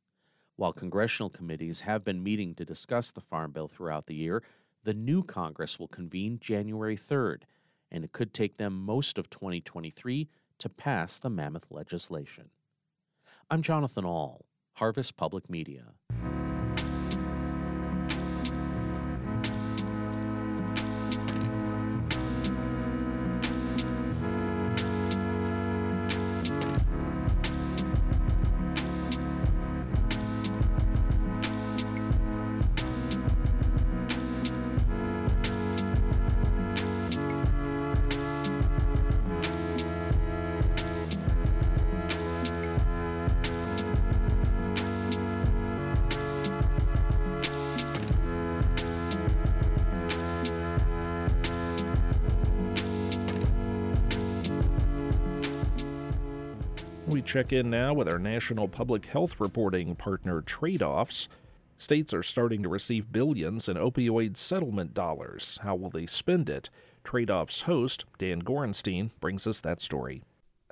[0.57, 4.43] While congressional committees have been meeting to discuss the Farm Bill throughout the year,
[4.85, 7.43] the new Congress will convene January 3rd
[7.91, 12.51] and it could take them most of 2023 to pass the mammoth legislation.
[13.51, 15.93] I'm Jonathan Ahl, Harvest Public Media.
[57.45, 61.29] Check in now with our national public health reporting partner, Trade Offs.
[61.77, 65.59] States are starting to receive billions in opioid settlement dollars.
[65.63, 66.71] How will they spend it?
[67.03, 70.23] Trade Offs host, Dan Gorenstein, brings us that story.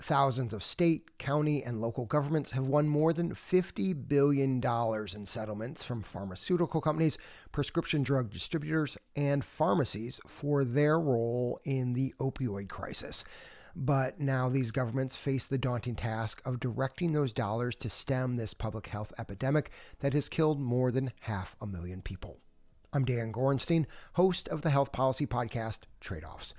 [0.00, 5.84] Thousands of state, county, and local governments have won more than $50 billion in settlements
[5.84, 7.18] from pharmaceutical companies,
[7.52, 13.24] prescription drug distributors, and pharmacies for their role in the opioid crisis.
[13.74, 18.52] But now these governments face the daunting task of directing those dollars to stem this
[18.52, 22.38] public health epidemic that has killed more than half a million people.
[22.92, 26.52] I'm Dan Gorenstein, host of the health policy podcast Trade Offs.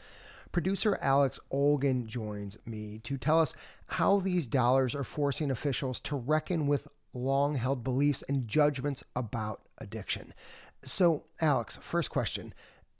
[0.52, 3.54] Producer Alex Olgin joins me to tell us
[3.86, 9.62] how these dollars are forcing officials to reckon with long held beliefs and judgments about
[9.78, 10.34] addiction.
[10.84, 12.56] So, Alex, first question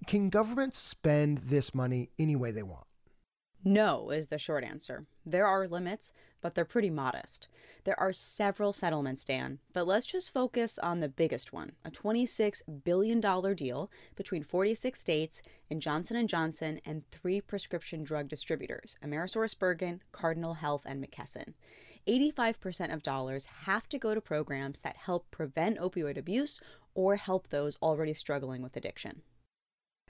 [0.06, 2.86] Can governments spend this money any way they want?
[3.66, 5.06] No, is the short answer.
[5.26, 7.48] There are limits, but they're pretty modest.
[7.86, 12.62] There are several settlements, Dan, but let's just focus on the biggest one, a $26
[12.84, 13.22] billion
[13.56, 20.56] deal between 46 states and Johnson & Johnson and three prescription drug distributors, AmerisourceBergen, Cardinal
[20.56, 21.54] Health, and McKesson.
[22.06, 26.60] 85% of dollars have to go to programs that help prevent opioid abuse
[26.96, 29.22] or help those already struggling with addiction.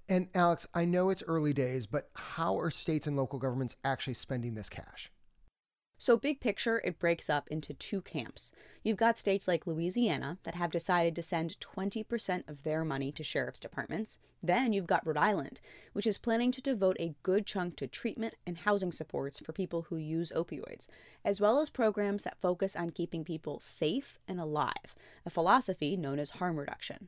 [0.10, 4.16] And Alex, I know it's early days, but how are states and local governments actually
[4.16, 5.10] spending this cash?
[5.98, 8.52] So, big picture, it breaks up into two camps.
[8.84, 13.24] You've got states like Louisiana that have decided to send 20% of their money to
[13.24, 14.18] sheriff's departments.
[14.42, 15.62] Then you've got Rhode Island,
[15.94, 19.84] which is planning to devote a good chunk to treatment and housing supports for people
[19.84, 20.90] who use opioids,
[21.24, 24.94] as well as programs that focus on keeping people safe and alive,
[25.26, 27.08] a philosophy known as harm reduction.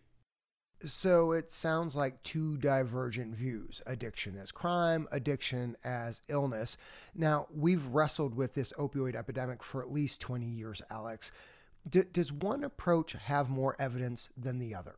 [0.85, 6.77] So it sounds like two divergent views addiction as crime, addiction as illness.
[7.15, 11.31] Now, we've wrestled with this opioid epidemic for at least 20 years, Alex.
[11.89, 14.95] D- does one approach have more evidence than the other?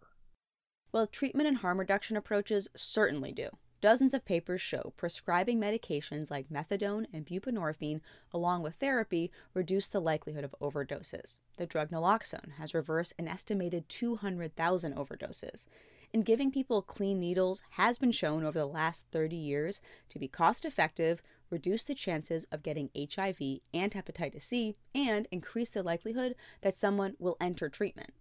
[0.91, 3.49] Well, treatment and harm reduction approaches certainly do.
[3.79, 8.01] Dozens of papers show prescribing medications like methadone and buprenorphine
[8.33, 11.37] along with therapy reduce the likelihood of overdoses.
[11.57, 15.67] The drug naloxone has reversed an estimated 200,000 overdoses.
[16.11, 20.27] And giving people clean needles has been shown over the last 30 years to be
[20.27, 26.33] cost effective, reduce the chances of getting HIV and hepatitis C, and increase the likelihood
[26.61, 28.11] that someone will enter treatment.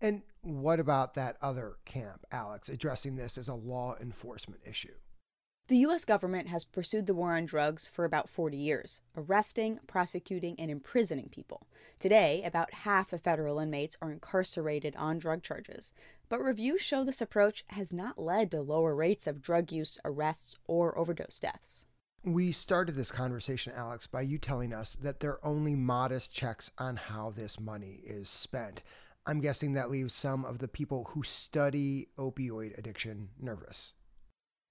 [0.00, 4.94] And what about that other camp, Alex, addressing this as a law enforcement issue?
[5.68, 6.06] The U.S.
[6.06, 11.28] government has pursued the war on drugs for about 40 years, arresting, prosecuting, and imprisoning
[11.28, 11.66] people.
[11.98, 15.92] Today, about half of federal inmates are incarcerated on drug charges.
[16.30, 20.56] But reviews show this approach has not led to lower rates of drug use, arrests,
[20.66, 21.84] or overdose deaths.
[22.24, 26.70] We started this conversation, Alex, by you telling us that there are only modest checks
[26.78, 28.82] on how this money is spent.
[29.28, 33.92] I'm guessing that leaves some of the people who study opioid addiction nervous.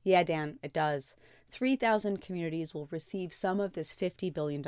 [0.03, 1.15] Yeah, Dan, it does.
[1.51, 4.67] 3,000 communities will receive some of this $50 billion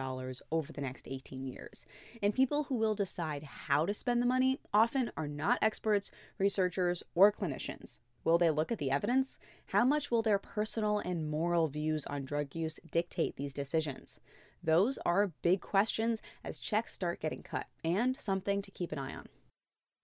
[0.52, 1.88] over the next 18 years.
[2.22, 7.02] And people who will decide how to spend the money often are not experts, researchers,
[7.16, 7.98] or clinicians.
[8.24, 9.40] Will they look at the evidence?
[9.68, 14.20] How much will their personal and moral views on drug use dictate these decisions?
[14.62, 19.16] Those are big questions as checks start getting cut, and something to keep an eye
[19.16, 19.30] on.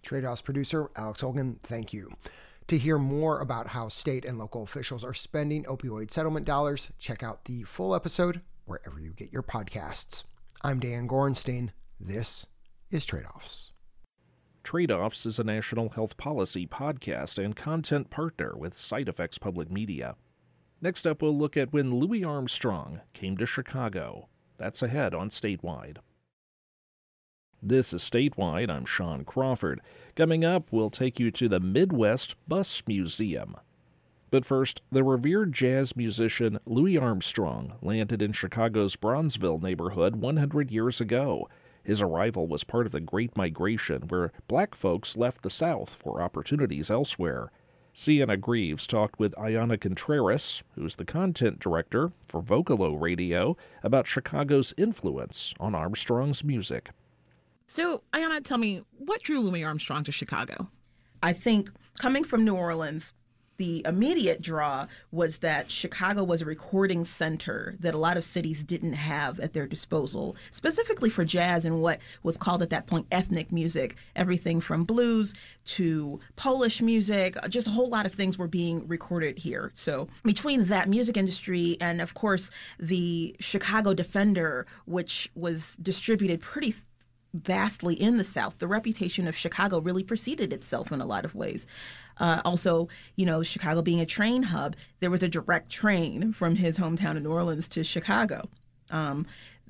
[0.05, 2.11] Trade Offs producer Alex Olgin, thank you.
[2.67, 7.23] To hear more about how state and local officials are spending opioid settlement dollars, check
[7.23, 10.23] out the full episode wherever you get your podcasts.
[10.61, 11.71] I'm Dan Gorenstein.
[11.99, 12.45] This
[12.91, 13.71] is Trade Offs.
[14.63, 19.71] Trade Offs is a national health policy podcast and content partner with Side Effects Public
[19.71, 20.15] Media.
[20.81, 24.29] Next up, we'll look at when Louis Armstrong came to Chicago.
[24.57, 25.97] That's ahead on Statewide.
[27.67, 28.69] This is Statewide.
[28.69, 29.81] I'm Sean Crawford.
[30.15, 33.55] Coming up, we'll take you to the Midwest Bus Museum.
[34.29, 41.01] But first, the revered jazz musician Louis Armstrong landed in Chicago's Bronzeville neighborhood 100 years
[41.01, 41.49] ago.
[41.83, 46.21] His arrival was part of the Great Migration, where black folks left the South for
[46.21, 47.51] opportunities elsewhere.
[47.93, 54.75] Sienna Greaves talked with Ayana Contreras, who's the content director for Vocalo Radio, about Chicago's
[54.77, 56.91] influence on Armstrong's music.
[57.67, 60.69] So, Ayana, tell me, what drew Louis Armstrong to Chicago?
[61.23, 63.13] I think coming from New Orleans,
[63.57, 68.63] the immediate draw was that Chicago was a recording center that a lot of cities
[68.63, 73.07] didn't have at their disposal, specifically for jazz and what was called at that point
[73.11, 73.95] ethnic music.
[74.15, 79.39] Everything from blues to Polish music, just a whole lot of things were being recorded
[79.39, 79.71] here.
[79.73, 86.75] So, between that music industry and, of course, the Chicago Defender, which was distributed pretty
[87.35, 88.57] vastly in the South.
[88.57, 91.67] The reputation of Chicago really preceded itself in a lot of ways.
[92.17, 96.55] Uh, also, you know, Chicago being a train hub, there was a direct train from
[96.55, 98.49] his hometown of New Orleans to Chicago.
[98.91, 99.25] Um,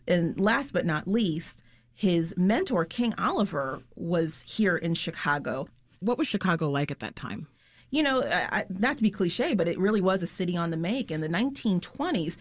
[0.07, 1.63] and last but not least,
[1.93, 5.68] his mentor, King Oliver, was here in Chicago.
[6.01, 7.47] What was Chicago like at that time?
[7.89, 10.78] You know, I, not to be cliche, but it really was a city on the
[10.78, 11.09] make.
[11.09, 12.36] In the 1920s,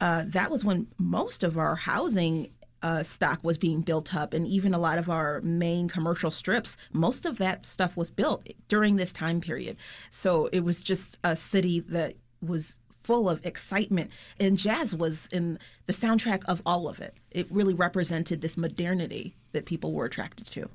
[0.00, 2.50] uh, that was when most of our housing
[2.82, 6.76] uh, stock was being built up, and even a lot of our main commercial strips,
[6.92, 9.76] most of that stuff was built during this time period.
[10.10, 15.58] So it was just a city that was full of excitement, and jazz was in
[15.86, 17.14] the soundtrack of all of it.
[17.30, 20.68] It really represented this modernity that people were attracted to.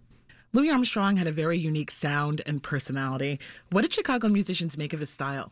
[0.51, 3.39] Louis Armstrong had a very unique sound and personality.
[3.71, 5.51] What did Chicago musicians make of his style?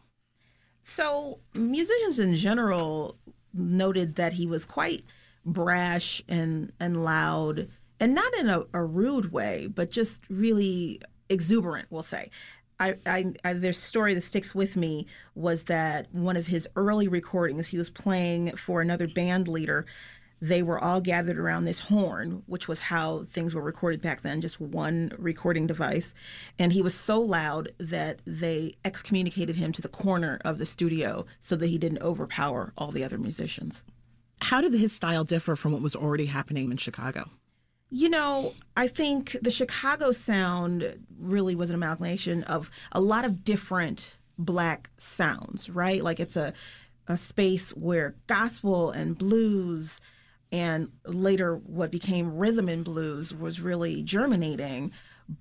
[0.83, 3.17] So, musicians in general
[3.53, 5.03] noted that he was quite
[5.45, 7.67] brash and and loud
[7.99, 12.29] and not in a, a rude way but just really exuberant we'll say
[12.79, 17.67] I, I, I story that sticks with me was that one of his early recordings
[17.67, 19.85] he was playing for another band leader
[20.41, 24.41] they were all gathered around this horn, which was how things were recorded back then,
[24.41, 26.15] just one recording device.
[26.57, 31.27] And he was so loud that they excommunicated him to the corner of the studio
[31.39, 33.83] so that he didn't overpower all the other musicians.
[34.41, 37.29] How did his style differ from what was already happening in Chicago?
[37.89, 43.43] You know, I think the Chicago sound really was an amalgamation of a lot of
[43.43, 46.03] different black sounds, right?
[46.03, 46.53] Like it's a
[47.07, 49.99] a space where gospel and blues
[50.51, 54.91] and later what became rhythm and blues was really germinating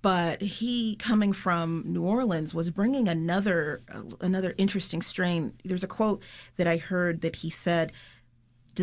[0.02, 3.80] but he coming from New Orleans was bringing another
[4.20, 6.22] another interesting strain there's a quote
[6.56, 7.92] that I heard that he said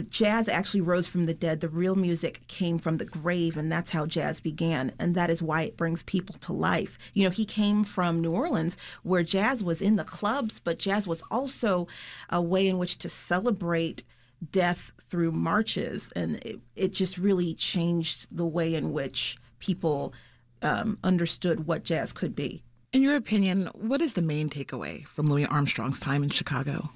[0.02, 1.62] jazz actually rose from the dead.
[1.62, 4.91] The real music came from the grave, and that's how jazz began.
[5.00, 6.98] And that is why it brings people to life.
[7.14, 11.08] You know, he came from New Orleans, where jazz was in the clubs, but jazz
[11.08, 11.88] was also
[12.30, 14.04] a way in which to celebrate
[14.52, 16.12] death through marches.
[16.16, 20.14] And it, it just really changed the way in which people
[20.62, 22.64] um, understood what jazz could be.
[22.93, 26.89] In your opinion, what is the main takeaway from Louis Armstrong's time in Chicago?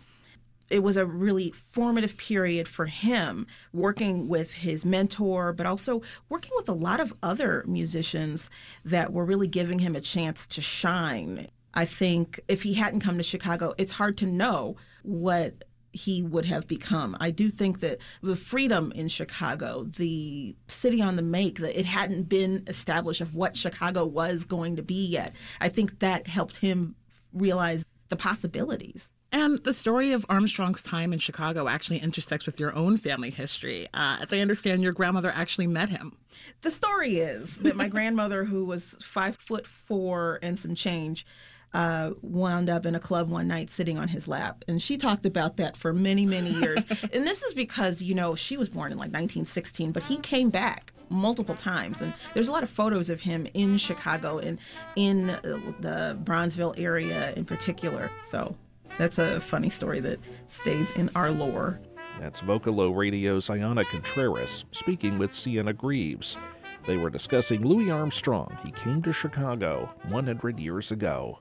[0.72, 6.52] It was a really formative period for him working with his mentor, but also working
[6.56, 8.50] with a lot of other musicians
[8.86, 11.48] that were really giving him a chance to shine.
[11.74, 15.64] I think if he hadn't come to Chicago, it's hard to know what
[15.94, 17.18] he would have become.
[17.20, 21.86] I do think that the freedom in Chicago, the city on the make, that it
[21.86, 25.36] hadn't been established of what Chicago was going to be yet.
[25.60, 26.96] I think that helped him
[27.34, 29.10] realize the possibilities.
[29.34, 33.88] And the story of Armstrong's time in Chicago actually intersects with your own family history.
[33.94, 36.18] Uh, as I understand, your grandmother actually met him.
[36.62, 41.26] The story is that my grandmother, who was five foot four and some change,
[41.74, 44.66] uh, wound up in a club one night sitting on his lap.
[44.68, 46.86] And she talked about that for many, many years.
[47.14, 50.50] and this is because, you know, she was born in like 1916, but he came
[50.50, 52.02] back multiple times.
[52.02, 54.60] And there's a lot of photos of him in Chicago and
[54.96, 58.12] in the Bronzeville area in particular.
[58.24, 58.56] So
[58.98, 61.80] that's a funny story that stays in our lore.
[62.20, 66.38] That's Vocalo Radio's Ayana Contreras speaking with Sienna Greaves.
[66.86, 68.58] They were discussing Louis Armstrong.
[68.64, 71.40] He came to Chicago 100 years ago.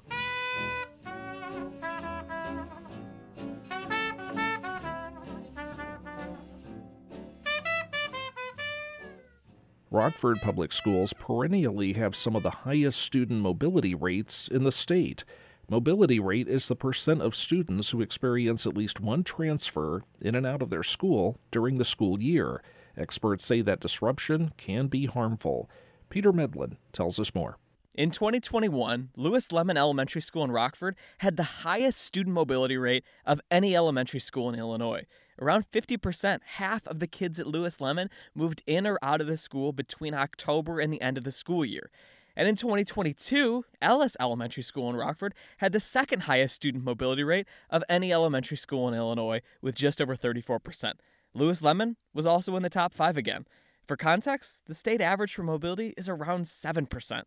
[9.91, 15.25] Rockford Public Schools perennially have some of the highest student mobility rates in the state.
[15.71, 20.45] Mobility rate is the percent of students who experience at least one transfer in and
[20.45, 22.61] out of their school during the school year.
[22.97, 25.71] Experts say that disruption can be harmful.
[26.09, 27.57] Peter Medlin tells us more.
[27.97, 33.41] In 2021, Lewis Lemon Elementary School in Rockford had the highest student mobility rate of
[33.49, 35.07] any elementary school in Illinois.
[35.41, 39.37] Around 50%, half of the kids at Lewis Lemon, moved in or out of the
[39.37, 41.93] school between October and the end of the school year.
[42.41, 47.47] And in 2022, Ellis Elementary School in Rockford had the second highest student mobility rate
[47.69, 50.95] of any elementary school in Illinois, with just over 34%.
[51.35, 53.47] Lewis Lemon was also in the top five again.
[53.87, 57.25] For context, the state average for mobility is around 7%.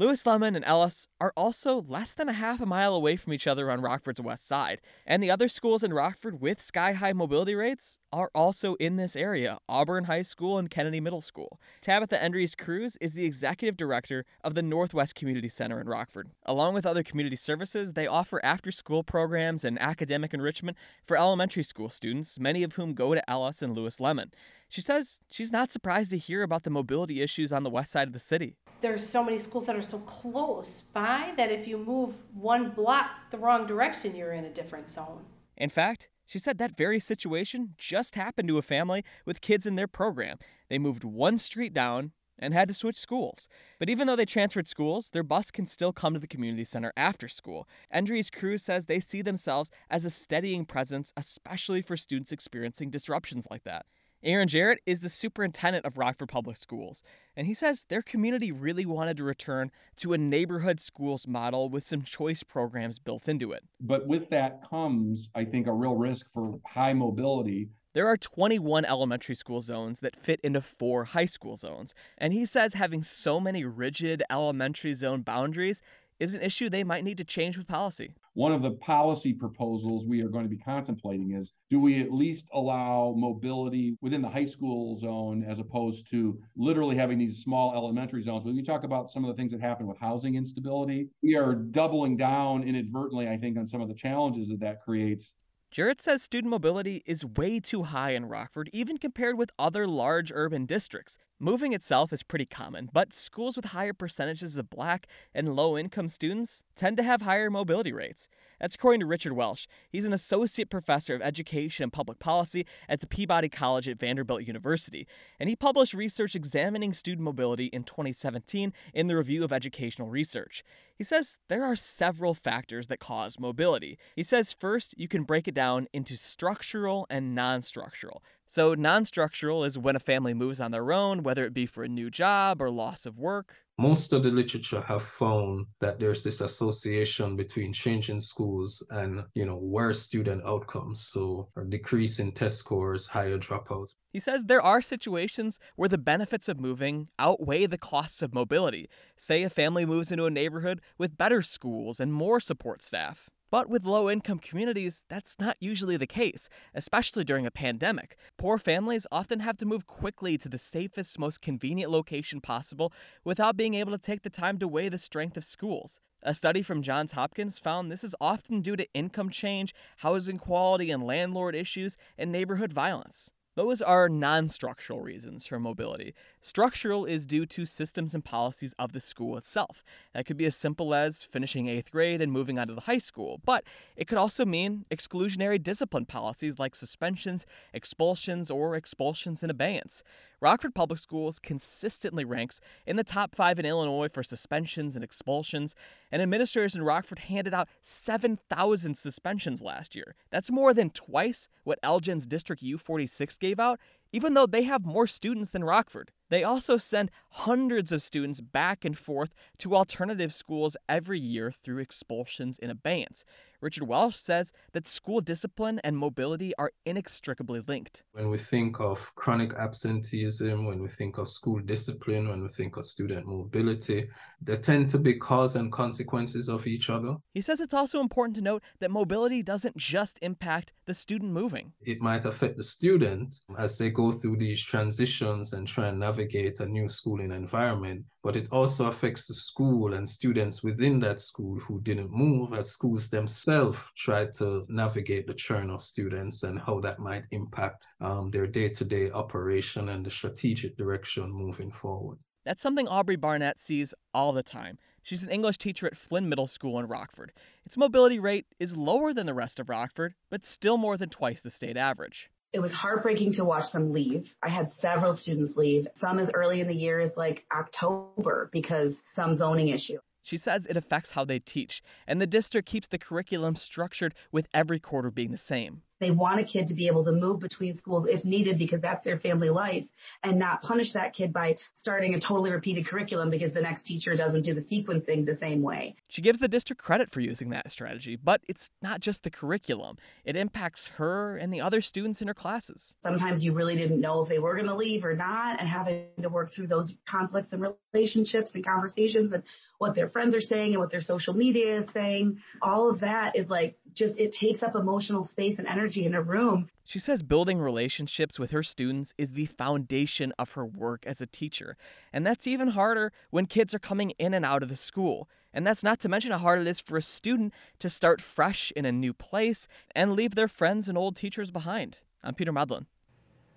[0.00, 3.46] Lewis Lemon and Ellis are also less than a half a mile away from each
[3.46, 7.54] other on Rockford's west side, and the other schools in Rockford with sky high mobility
[7.54, 11.60] rates are also in this area Auburn High School and Kennedy Middle School.
[11.82, 16.30] Tabitha Endries Cruz is the executive director of the Northwest Community Center in Rockford.
[16.46, 21.62] Along with other community services, they offer after school programs and academic enrichment for elementary
[21.62, 24.32] school students, many of whom go to Ellis and Lewis Lemon.
[24.70, 28.06] She says she's not surprised to hear about the mobility issues on the west side
[28.06, 28.54] of the city.
[28.80, 33.10] There's so many schools that are so close by that if you move one block
[33.32, 35.24] the wrong direction, you're in a different zone.
[35.56, 39.74] In fact, she said that very situation just happened to a family with kids in
[39.74, 40.38] their program.
[40.68, 43.48] They moved one street down and had to switch schools.
[43.80, 46.92] But even though they transferred schools, their bus can still come to the community center
[46.96, 47.68] after school.
[47.92, 53.48] Endries Cruz says they see themselves as a steadying presence, especially for students experiencing disruptions
[53.50, 53.84] like that.
[54.22, 57.02] Aaron Jarrett is the superintendent of Rockford Public Schools,
[57.34, 61.86] and he says their community really wanted to return to a neighborhood schools model with
[61.86, 63.64] some choice programs built into it.
[63.80, 67.70] But with that comes, I think, a real risk for high mobility.
[67.94, 72.44] There are 21 elementary school zones that fit into four high school zones, and he
[72.44, 75.80] says having so many rigid elementary zone boundaries
[76.20, 78.14] is an issue they might need to change with policy.
[78.34, 82.12] One of the policy proposals we are going to be contemplating is do we at
[82.12, 87.74] least allow mobility within the high school zone as opposed to literally having these small
[87.74, 88.44] elementary zones?
[88.44, 91.54] When we talk about some of the things that happen with housing instability, we are
[91.54, 95.34] doubling down inadvertently, I think, on some of the challenges that that creates
[95.70, 100.32] Jarrett says student mobility is way too high in Rockford, even compared with other large
[100.34, 101.16] urban districts.
[101.42, 106.08] Moving itself is pretty common, but schools with higher percentages of black and low income
[106.08, 108.28] students tend to have higher mobility rates.
[108.60, 109.66] That's according to Richard Welsh.
[109.88, 114.46] He's an associate professor of education and public policy at the Peabody College at Vanderbilt
[114.46, 115.06] University,
[115.38, 120.62] and he published research examining student mobility in 2017 in the Review of Educational Research.
[120.94, 123.96] He says there are several factors that cause mobility.
[124.14, 128.22] He says first, you can break it down into structural and non structural.
[128.50, 131.84] So, non structural is when a family moves on their own, whether it be for
[131.84, 133.54] a new job or loss of work.
[133.78, 139.46] Most of the literature have found that there's this association between changing schools and, you
[139.46, 141.00] know, worse student outcomes.
[141.00, 143.94] So, a decrease in test scores, higher dropouts.
[144.12, 148.88] He says there are situations where the benefits of moving outweigh the costs of mobility.
[149.16, 153.30] Say a family moves into a neighborhood with better schools and more support staff.
[153.50, 158.16] But with low income communities, that's not usually the case, especially during a pandemic.
[158.38, 162.92] Poor families often have to move quickly to the safest, most convenient location possible
[163.24, 166.00] without being able to take the time to weigh the strength of schools.
[166.22, 170.90] A study from Johns Hopkins found this is often due to income change, housing quality
[170.90, 173.30] and landlord issues, and neighborhood violence.
[173.56, 176.14] Those are non structural reasons for mobility.
[176.40, 179.82] Structural is due to systems and policies of the school itself.
[180.14, 182.98] That could be as simple as finishing eighth grade and moving on to the high
[182.98, 183.64] school, but
[183.96, 187.44] it could also mean exclusionary discipline policies like suspensions,
[187.74, 190.04] expulsions, or expulsions in abeyance.
[190.40, 195.74] Rockford Public Schools consistently ranks in the top five in Illinois for suspensions and expulsions,
[196.10, 200.14] and administrators in Rockford handed out 7,000 suspensions last year.
[200.30, 203.78] That's more than twice what Elgin's District U46 gave out
[204.12, 206.12] even though they have more students than Rockford.
[206.30, 211.78] They also send hundreds of students back and forth to alternative schools every year through
[211.78, 213.24] expulsions in abeyance.
[213.60, 218.04] Richard Welsh says that school discipline and mobility are inextricably linked.
[218.12, 222.78] When we think of chronic absenteeism, when we think of school discipline, when we think
[222.78, 224.08] of student mobility,
[224.40, 227.16] they tend to be cause and consequences of each other.
[227.34, 231.72] He says it's also important to note that mobility doesn't just impact the student moving.
[231.82, 236.60] It might affect the student as they go through these transitions and try and navigate
[236.60, 241.58] a new schooling environment, but it also affects the school and students within that school
[241.60, 246.80] who didn't move as schools themselves try to navigate the churn of students and how
[246.80, 252.18] that might impact um, their day-to-day operation and the strategic direction moving forward.
[252.44, 254.78] That's something Aubrey Barnett sees all the time.
[255.02, 257.32] She's an English teacher at Flynn Middle School in Rockford.
[257.66, 261.40] Its mobility rate is lower than the rest of Rockford, but still more than twice
[261.40, 262.30] the state average.
[262.52, 264.34] It was heartbreaking to watch them leave.
[264.42, 268.96] I had several students leave, some as early in the year as like October because
[269.14, 269.98] some zoning issue.
[270.22, 274.48] She says it affects how they teach, and the district keeps the curriculum structured with
[274.52, 275.82] every quarter being the same.
[276.00, 279.04] They want a kid to be able to move between schools if needed because that's
[279.04, 279.86] their family life
[280.24, 284.16] and not punish that kid by starting a totally repeated curriculum because the next teacher
[284.16, 285.94] doesn't do the sequencing the same way.
[286.08, 289.98] She gives the district credit for using that strategy, but it's not just the curriculum.
[290.24, 292.96] It impacts her and the other students in her classes.
[293.02, 296.06] Sometimes you really didn't know if they were going to leave or not and having
[296.22, 299.42] to work through those conflicts and relationships and conversations and
[299.80, 302.38] what their friends are saying and what their social media is saying.
[302.60, 306.22] All of that is like just it takes up emotional space and energy in a
[306.22, 306.68] room.
[306.84, 311.26] She says building relationships with her students is the foundation of her work as a
[311.26, 311.76] teacher.
[312.12, 315.28] And that's even harder when kids are coming in and out of the school.
[315.52, 318.72] And that's not to mention how hard it is for a student to start fresh
[318.76, 322.00] in a new place and leave their friends and old teachers behind.
[322.22, 322.86] I'm Peter Medlin.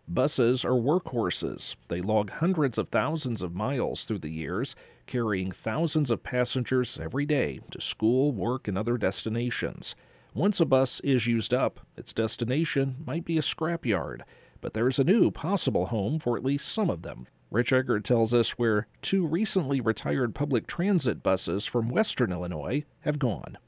[0.08, 1.76] Buses are workhorses.
[1.88, 4.76] They log hundreds of thousands of miles through the years,
[5.06, 9.96] carrying thousands of passengers every day to school, work, and other destinations.
[10.36, 14.22] Once a bus is used up, its destination might be a scrapyard,
[14.62, 17.28] but there's a new possible home for at least some of them.
[17.52, 23.20] Rich Egger tells us where two recently retired public transit buses from western Illinois have
[23.20, 23.60] gone.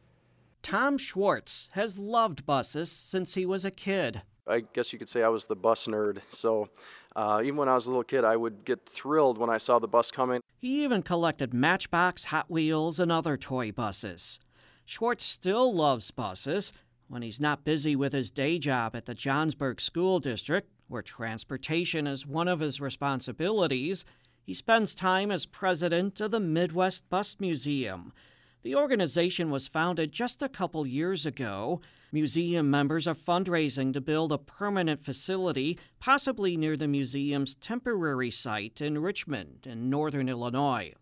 [0.63, 4.23] Tom Schwartz has loved buses since he was a kid.
[4.47, 6.21] I guess you could say I was the bus nerd.
[6.31, 6.69] So
[7.15, 9.77] uh, even when I was a little kid, I would get thrilled when I saw
[9.77, 10.41] the bus coming.
[10.61, 14.39] He even collected Matchbox, Hot Wheels, and other toy buses.
[14.85, 16.71] Schwartz still loves buses.
[17.07, 22.05] When he's not busy with his day job at the Johnsburg School District, where transportation
[22.05, 24.05] is one of his responsibilities,
[24.43, 28.13] he spends time as president of the Midwest Bus Museum.
[28.61, 31.81] The organization was founded just a couple years ago.
[32.11, 38.81] Museum members are fundraising to build a permanent facility, possibly near the museum's temporary site
[38.81, 40.93] in Richmond, in northern Illinois.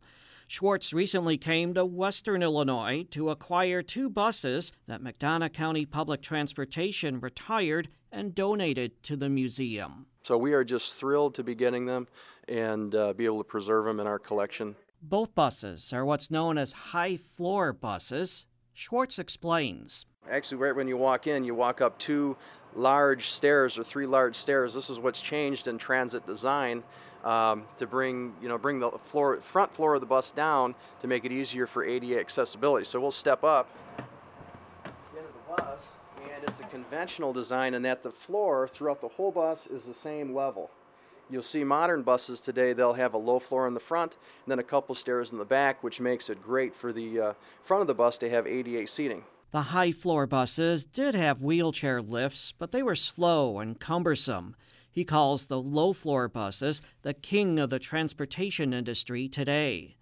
[0.48, 7.20] Schwartz recently came to Western Illinois to acquire two buses that McDonough County Public Transportation
[7.20, 10.06] retired and donated to the museum.
[10.24, 12.08] So we are just thrilled to be getting them
[12.48, 14.76] and uh, be able to preserve them in our collection.
[15.02, 18.48] Both buses are what's known as high floor buses.
[18.74, 20.06] Schwartz explains.
[20.30, 22.38] Actually, right when you walk in, you walk up two
[22.76, 24.74] large stairs or three large stairs.
[24.74, 26.84] This is what's changed in transit design
[27.24, 31.08] um, to bring you know bring the floor front floor of the bus down to
[31.08, 32.86] make it easier for ADA accessibility.
[32.86, 33.70] So we'll step up
[35.16, 35.80] into the bus,
[36.24, 39.94] and it's a conventional design in that the floor throughout the whole bus is the
[39.94, 40.70] same level.
[41.30, 44.60] You'll see modern buses today, they'll have a low floor in the front and then
[44.60, 47.88] a couple stairs in the back, which makes it great for the uh, front of
[47.88, 49.24] the bus to have ADA seating.
[49.52, 54.56] The high floor buses did have wheelchair lifts, but they were slow and cumbersome.
[54.94, 59.96] He calls the low floor buses the king of the transportation industry today.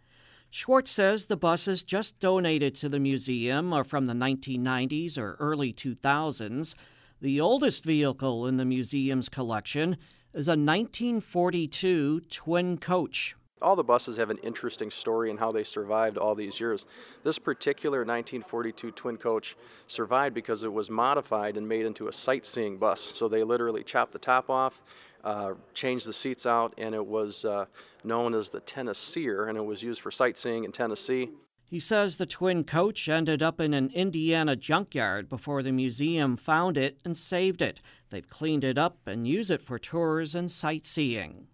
[0.49, 5.71] Schwartz says the buses just donated to the museum are from the 1990s or early
[5.71, 6.75] 2000s.
[7.21, 9.95] The oldest vehicle in the museum's collection
[10.33, 13.37] is a 1942 twin coach.
[13.61, 16.85] All the buses have an interesting story in how they survived all these years.
[17.23, 19.55] This particular 1942 twin coach
[19.87, 23.11] survived because it was modified and made into a sightseeing bus.
[23.15, 24.81] So they literally chopped the top off,
[25.23, 27.65] uh, changed the seats out, and it was uh,
[28.03, 31.29] known as the Tennesseer, and it was used for sightseeing in Tennessee.
[31.69, 36.77] He says the twin coach ended up in an Indiana junkyard before the museum found
[36.77, 37.79] it and saved it.
[38.09, 41.47] They've cleaned it up and use it for tours and sightseeing.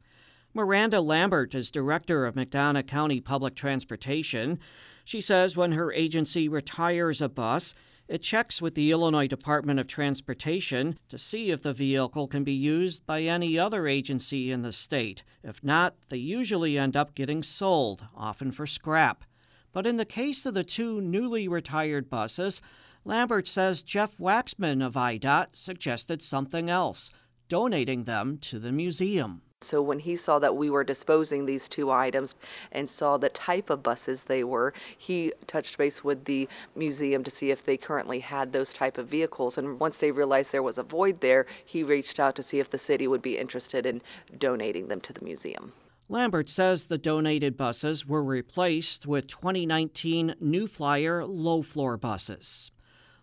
[0.58, 4.58] Miranda Lambert is director of McDonough County Public Transportation.
[5.06, 7.76] She says when her agency retires a bus,
[8.08, 12.56] It checks with the Illinois Department of Transportation to see if the vehicle can be
[12.56, 15.22] used by any other agency in the state.
[15.44, 19.26] If not, they usually end up getting sold, often for scrap.
[19.72, 22.62] But in the case of the two newly retired buses,
[23.06, 27.12] Lambert says Jeff Waxman of IDOT suggested something else
[27.48, 29.44] donating them to the museum.
[29.62, 32.36] So when he saw that we were disposing these two items
[32.72, 37.32] and saw the type of buses they were, he touched base with the museum to
[37.32, 39.58] see if they currently had those type of vehicles.
[39.58, 42.70] And once they realized there was a void there, he reached out to see if
[42.70, 44.02] the city would be interested in
[44.38, 45.74] donating them to the museum.
[46.08, 52.72] Lambert says the donated buses were replaced with 2019 New Flyer low floor buses.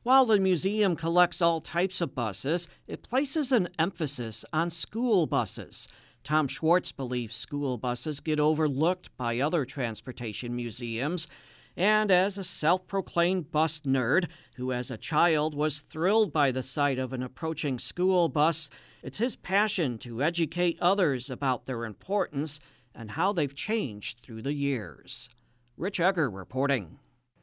[0.02, 5.88] While the museum collects all types of buses, it places an emphasis on school buses.
[6.24, 11.28] Tom Schwartz believes school buses get overlooked by other transportation museums.
[11.76, 16.62] And as a self proclaimed bus nerd who, as a child, was thrilled by the
[16.62, 18.70] sight of an approaching school bus,
[19.02, 22.58] it's his passion to educate others about their importance
[22.94, 25.28] and how they've changed through the years.
[25.76, 26.98] Rich Egger reporting.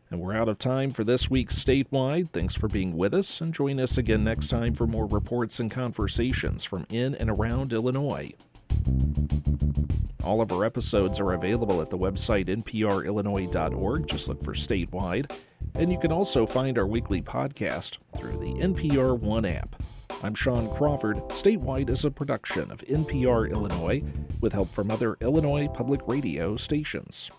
[0.10, 2.30] And we're out of time for this week's Statewide.
[2.30, 5.70] Thanks for being with us, and join us again next time for more reports and
[5.70, 8.34] conversations from in and around Illinois.
[10.24, 14.08] All of our episodes are available at the website nprillinois.org.
[14.08, 15.32] Just look for Statewide.
[15.76, 19.82] And you can also find our weekly podcast through the NPR One app.
[20.24, 21.18] I'm Sean Crawford.
[21.30, 24.04] Statewide is a production of NPR Illinois
[24.42, 27.32] with help from other Illinois public radio stations.